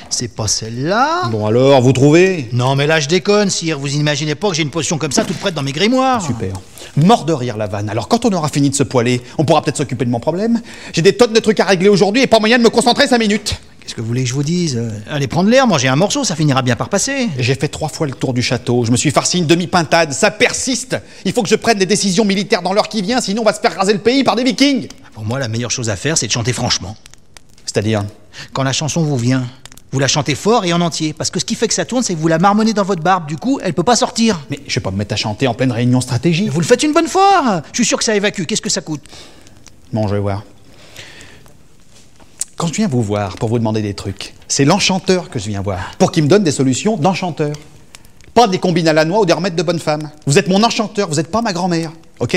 C'est 0.08 0.34
pas 0.34 0.48
celle-là. 0.48 1.28
Bon 1.30 1.46
alors, 1.46 1.82
vous 1.82 1.92
trouvez? 1.92 2.48
Non, 2.52 2.76
mais 2.76 2.86
là, 2.86 3.00
je 3.00 3.08
déconne, 3.08 3.50
sire. 3.50 3.78
Vous 3.78 3.94
imaginez 3.94 4.34
pas 4.34 4.48
que 4.48 4.54
j'ai 4.54 4.62
une 4.62 4.70
potion 4.70 4.96
comme 4.98 5.12
ça 5.12 5.24
toute 5.24 5.36
prête 5.38 5.54
dans 5.54 5.62
mes 5.62 5.72
grimoires 5.72 6.24
Super. 6.24 6.54
Mort 6.96 7.24
de 7.24 7.32
rire 7.32 7.56
la 7.56 7.66
vanne. 7.66 7.90
Alors 7.90 8.08
quand 8.08 8.24
on 8.24 8.30
aura 8.32 8.48
fini 8.48 8.70
de 8.70 8.74
se 8.74 8.82
poiler, 8.82 9.20
on 9.38 9.44
pourra 9.44 9.62
peut-être 9.62 9.76
s'occuper 9.76 10.04
de 10.04 10.10
mon 10.10 10.20
problème. 10.20 10.60
J'ai 10.92 11.02
des 11.02 11.16
tonnes 11.16 11.32
de 11.32 11.40
trucs 11.40 11.60
à 11.60 11.64
régler 11.64 11.88
aujourd'hui 11.88 12.22
et 12.22 12.26
pas 12.26 12.38
moyen 12.38 12.58
de 12.58 12.62
me 12.62 12.70
concentrer 12.70 13.06
cinq 13.06 13.18
minutes. 13.18 13.60
Qu'est-ce 13.82 13.96
que 13.96 14.00
vous 14.00 14.06
voulez 14.06 14.22
que 14.22 14.28
je 14.28 14.34
vous 14.34 14.44
dise? 14.44 14.76
Euh, 14.76 14.90
Allez 15.10 15.26
prendre 15.26 15.50
l'air, 15.50 15.66
mangez 15.66 15.88
un 15.88 15.96
morceau, 15.96 16.22
ça 16.22 16.36
finira 16.36 16.62
bien 16.62 16.76
par 16.76 16.88
passer. 16.88 17.28
J'ai 17.38 17.56
fait 17.56 17.66
trois 17.66 17.88
fois 17.88 18.06
le 18.06 18.12
tour 18.12 18.32
du 18.32 18.40
château, 18.40 18.84
je 18.84 18.92
me 18.92 18.96
suis 18.96 19.10
farci 19.10 19.38
une 19.38 19.46
demi-pintade, 19.46 20.12
ça 20.12 20.30
persiste 20.30 20.96
Il 21.24 21.32
faut 21.32 21.42
que 21.42 21.48
je 21.48 21.56
prenne 21.56 21.78
des 21.78 21.86
décisions 21.86 22.24
militaires 22.24 22.62
dans 22.62 22.72
l'heure 22.72 22.88
qui 22.88 23.02
vient, 23.02 23.20
sinon 23.20 23.42
on 23.42 23.44
va 23.44 23.52
se 23.52 23.60
faire 23.60 23.74
raser 23.74 23.92
le 23.92 23.98
pays 23.98 24.22
par 24.22 24.36
des 24.36 24.44
vikings 24.44 24.86
Pour 25.14 25.24
moi, 25.24 25.40
la 25.40 25.48
meilleure 25.48 25.72
chose 25.72 25.90
à 25.90 25.96
faire, 25.96 26.16
c'est 26.16 26.28
de 26.28 26.32
chanter 26.32 26.52
franchement. 26.52 26.96
C'est-à-dire? 27.66 28.04
Quand 28.52 28.62
la 28.62 28.72
chanson 28.72 29.02
vous 29.02 29.16
vient, 29.16 29.44
vous 29.90 29.98
la 29.98 30.08
chantez 30.08 30.34
fort 30.34 30.64
et 30.64 30.72
en 30.72 30.80
entier. 30.80 31.12
Parce 31.12 31.30
que 31.30 31.38
ce 31.40 31.44
qui 31.44 31.54
fait 31.54 31.68
que 31.68 31.74
ça 31.74 31.84
tourne, 31.84 32.02
c'est 32.02 32.14
que 32.14 32.18
vous 32.18 32.28
la 32.28 32.38
marmonnez 32.38 32.72
dans 32.72 32.84
votre 32.84 33.02
barbe. 33.02 33.26
Du 33.26 33.36
coup, 33.36 33.60
elle 33.62 33.74
peut 33.74 33.82
pas 33.82 33.96
sortir. 33.96 34.40
Mais 34.50 34.60
je 34.66 34.74
vais 34.74 34.80
pas 34.80 34.90
me 34.90 34.96
mettre 34.96 35.12
à 35.12 35.16
chanter 35.16 35.46
en 35.46 35.54
pleine 35.54 35.72
réunion 35.72 36.00
stratégique. 36.00 36.48
Vous 36.50 36.60
le 36.60 36.66
faites 36.66 36.82
une 36.82 36.92
bonne 36.92 37.08
fois 37.08 37.62
Je 37.72 37.78
suis 37.78 37.84
sûr 37.84 37.98
que 37.98 38.04
ça 38.04 38.14
évacue. 38.14 38.44
Qu'est-ce 38.44 38.62
que 38.62 38.70
ça 38.70 38.80
coûte? 38.80 39.02
Bon, 39.92 40.08
je 40.08 40.14
vais 40.14 40.20
voir. 40.20 40.44
Quand 42.56 42.66
je 42.68 42.74
viens 42.74 42.88
vous 42.88 43.02
voir 43.02 43.36
pour 43.36 43.48
vous 43.48 43.58
demander 43.58 43.82
des 43.82 43.94
trucs, 43.94 44.34
c'est 44.46 44.64
l'enchanteur 44.64 45.30
que 45.30 45.38
je 45.38 45.48
viens 45.48 45.62
voir, 45.62 45.92
pour 45.98 46.12
qu'il 46.12 46.22
me 46.22 46.28
donne 46.28 46.44
des 46.44 46.52
solutions 46.52 46.96
d'enchanteur. 46.96 47.54
Pas 48.34 48.46
des 48.46 48.58
combines 48.58 48.88
à 48.88 48.92
la 48.92 49.04
noix 49.04 49.20
ou 49.20 49.26
des 49.26 49.32
remèdes 49.32 49.56
de 49.56 49.62
bonne 49.62 49.78
femme. 49.78 50.10
Vous 50.26 50.38
êtes 50.38 50.48
mon 50.48 50.62
enchanteur, 50.62 51.08
vous 51.08 51.16
n'êtes 51.16 51.30
pas 51.30 51.42
ma 51.42 51.52
grand-mère, 51.52 51.90
ok? 52.20 52.36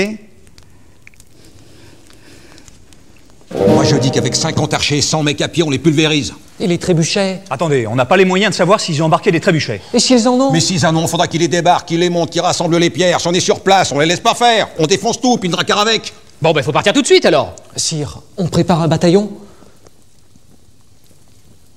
Moi, 3.68 3.84
je 3.84 3.96
dis 3.96 4.10
qu'avec 4.10 4.34
50 4.34 4.74
archers 4.74 4.98
et 4.98 5.02
100 5.02 5.22
mecs 5.22 5.40
à 5.40 5.48
pied, 5.48 5.62
on 5.62 5.70
les 5.70 5.78
pulvérise. 5.78 6.34
Et 6.58 6.66
les 6.66 6.78
trébuchets? 6.78 7.40
Attendez, 7.48 7.86
on 7.86 7.94
n'a 7.94 8.04
pas 8.04 8.16
les 8.16 8.24
moyens 8.24 8.50
de 8.50 8.56
savoir 8.56 8.80
s'ils 8.80 9.02
ont 9.02 9.06
embarqué 9.06 9.30
des 9.30 9.40
trébuchets. 9.40 9.80
Et 9.94 10.00
s'ils 10.00 10.26
en 10.26 10.32
ont? 10.32 10.50
Mais 10.50 10.60
s'ils 10.60 10.84
en 10.84 10.96
ont, 10.96 11.06
faudra 11.06 11.28
qu'ils 11.28 11.40
les 11.40 11.48
débarquent, 11.48 11.88
qu'ils 11.88 12.00
les 12.00 12.10
montent, 12.10 12.30
qu'ils 12.30 12.40
rassemblent 12.40 12.76
les 12.78 12.90
pierres. 12.90 13.20
Si 13.20 13.28
on 13.28 13.32
est 13.32 13.40
sur 13.40 13.60
place, 13.60 13.92
on 13.92 14.00
les 14.00 14.06
laisse 14.06 14.20
pas 14.20 14.34
faire. 14.34 14.68
On 14.78 14.86
défonce 14.86 15.20
tout, 15.20 15.36
puis 15.36 15.46
une 15.46 15.52
dracare 15.52 15.78
avec. 15.78 16.12
Bon, 16.42 16.52
ben 16.52 16.62
faut 16.62 16.72
partir 16.72 16.92
tout 16.92 17.02
de 17.02 17.06
suite 17.06 17.24
alors. 17.24 17.54
Sire, 17.76 18.20
on 18.36 18.48
prépare 18.48 18.82
un 18.82 18.88
bataillon 18.88 19.30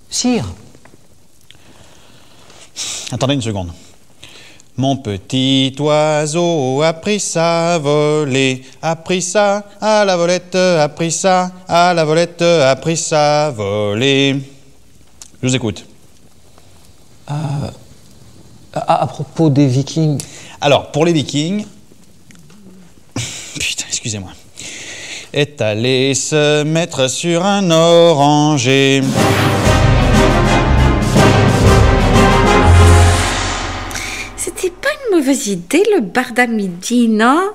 Sire 0.09 0.45
Attendez 3.11 3.35
une 3.35 3.41
seconde. 3.41 3.71
Mon 4.77 4.95
petit 4.95 5.75
oiseau 5.79 6.81
a 6.81 6.93
pris 6.93 7.19
ça 7.19 7.77
voler, 7.79 8.63
a 8.81 8.95
pris 8.95 9.21
ça 9.21 9.65
à 9.81 10.05
la 10.05 10.15
volette, 10.15 10.55
a 10.55 10.87
pris 10.87 11.11
ça 11.11 11.51
à 11.67 11.93
la 11.93 12.05
volette, 12.05 12.41
a 12.41 12.75
pris 12.77 12.95
ça 12.95 13.51
voler. 13.51 14.37
Je 15.41 15.47
vous 15.47 15.55
écoute. 15.55 15.85
Euh, 17.29 17.33
à, 18.73 19.03
à 19.03 19.07
propos 19.07 19.49
des 19.49 19.67
vikings. 19.67 20.21
Alors, 20.61 20.91
pour 20.91 21.05
les 21.05 21.13
vikings... 21.13 21.65
Putain, 23.59 23.85
excusez-moi. 23.87 24.31
Est 25.33 25.61
allé 25.61 26.15
se 26.15 26.63
mettre 26.63 27.09
sur 27.09 27.45
un 27.45 27.69
oranger. 27.69 29.01
Idée, 35.21 35.83
le 35.93 36.01
bar 36.01 36.31
à 36.37 36.47
midi, 36.47 37.09
non 37.09 37.51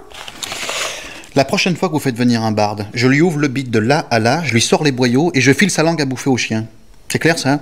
La 1.34 1.46
prochaine 1.46 1.76
fois 1.76 1.88
que 1.88 1.94
vous 1.94 1.98
faites 1.98 2.14
venir 2.14 2.42
un 2.42 2.52
barde, 2.52 2.86
je 2.92 3.08
lui 3.08 3.22
ouvre 3.22 3.38
le 3.38 3.48
bit 3.48 3.70
de 3.70 3.78
là 3.78 4.06
à 4.10 4.18
là, 4.18 4.42
je 4.44 4.52
lui 4.52 4.60
sors 4.60 4.84
les 4.84 4.92
boyaux 4.92 5.30
et 5.34 5.40
je 5.40 5.50
file 5.50 5.70
sa 5.70 5.82
langue 5.82 6.00
à 6.02 6.04
bouffer 6.04 6.28
au 6.28 6.36
chien. 6.36 6.66
C'est 7.08 7.18
clair 7.18 7.38
ça? 7.38 7.60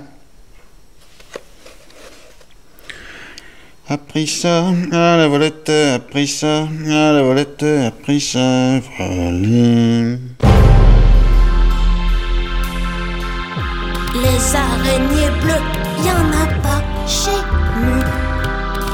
A 3.87 3.97
pris 3.97 4.27
ça, 4.27 4.67
à 4.91 5.17
la 5.17 5.27
volette, 5.29 5.69
a 5.69 5.99
pris 5.99 6.27
ça, 6.27 6.63
à 6.63 7.13
la 7.13 7.21
volette, 7.23 7.63
a 7.63 7.91
pris 7.91 8.19
ça, 8.19 8.79
volé. 8.99 10.17
Les 14.15 14.55
araignées 14.55 15.31
bleues, 15.41 15.63
y 16.05 16.09
en 16.11 16.27
a 16.43 16.45
pas 16.61 16.83
chez 17.07 17.39
nous. 17.81 18.03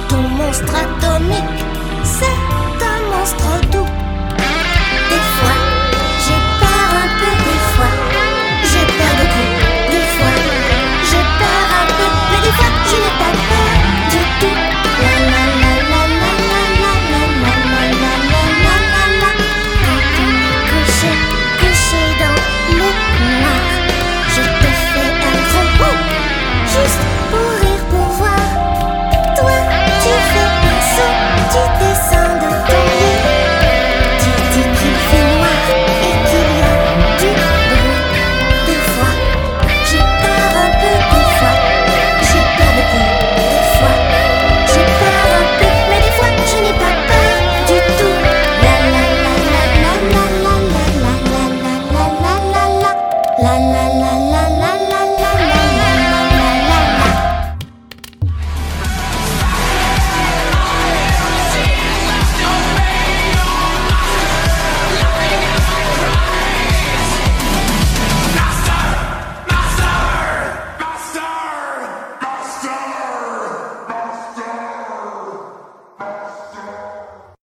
Ton 0.07 0.21
monstre 0.21 0.88
me. 1.29 1.58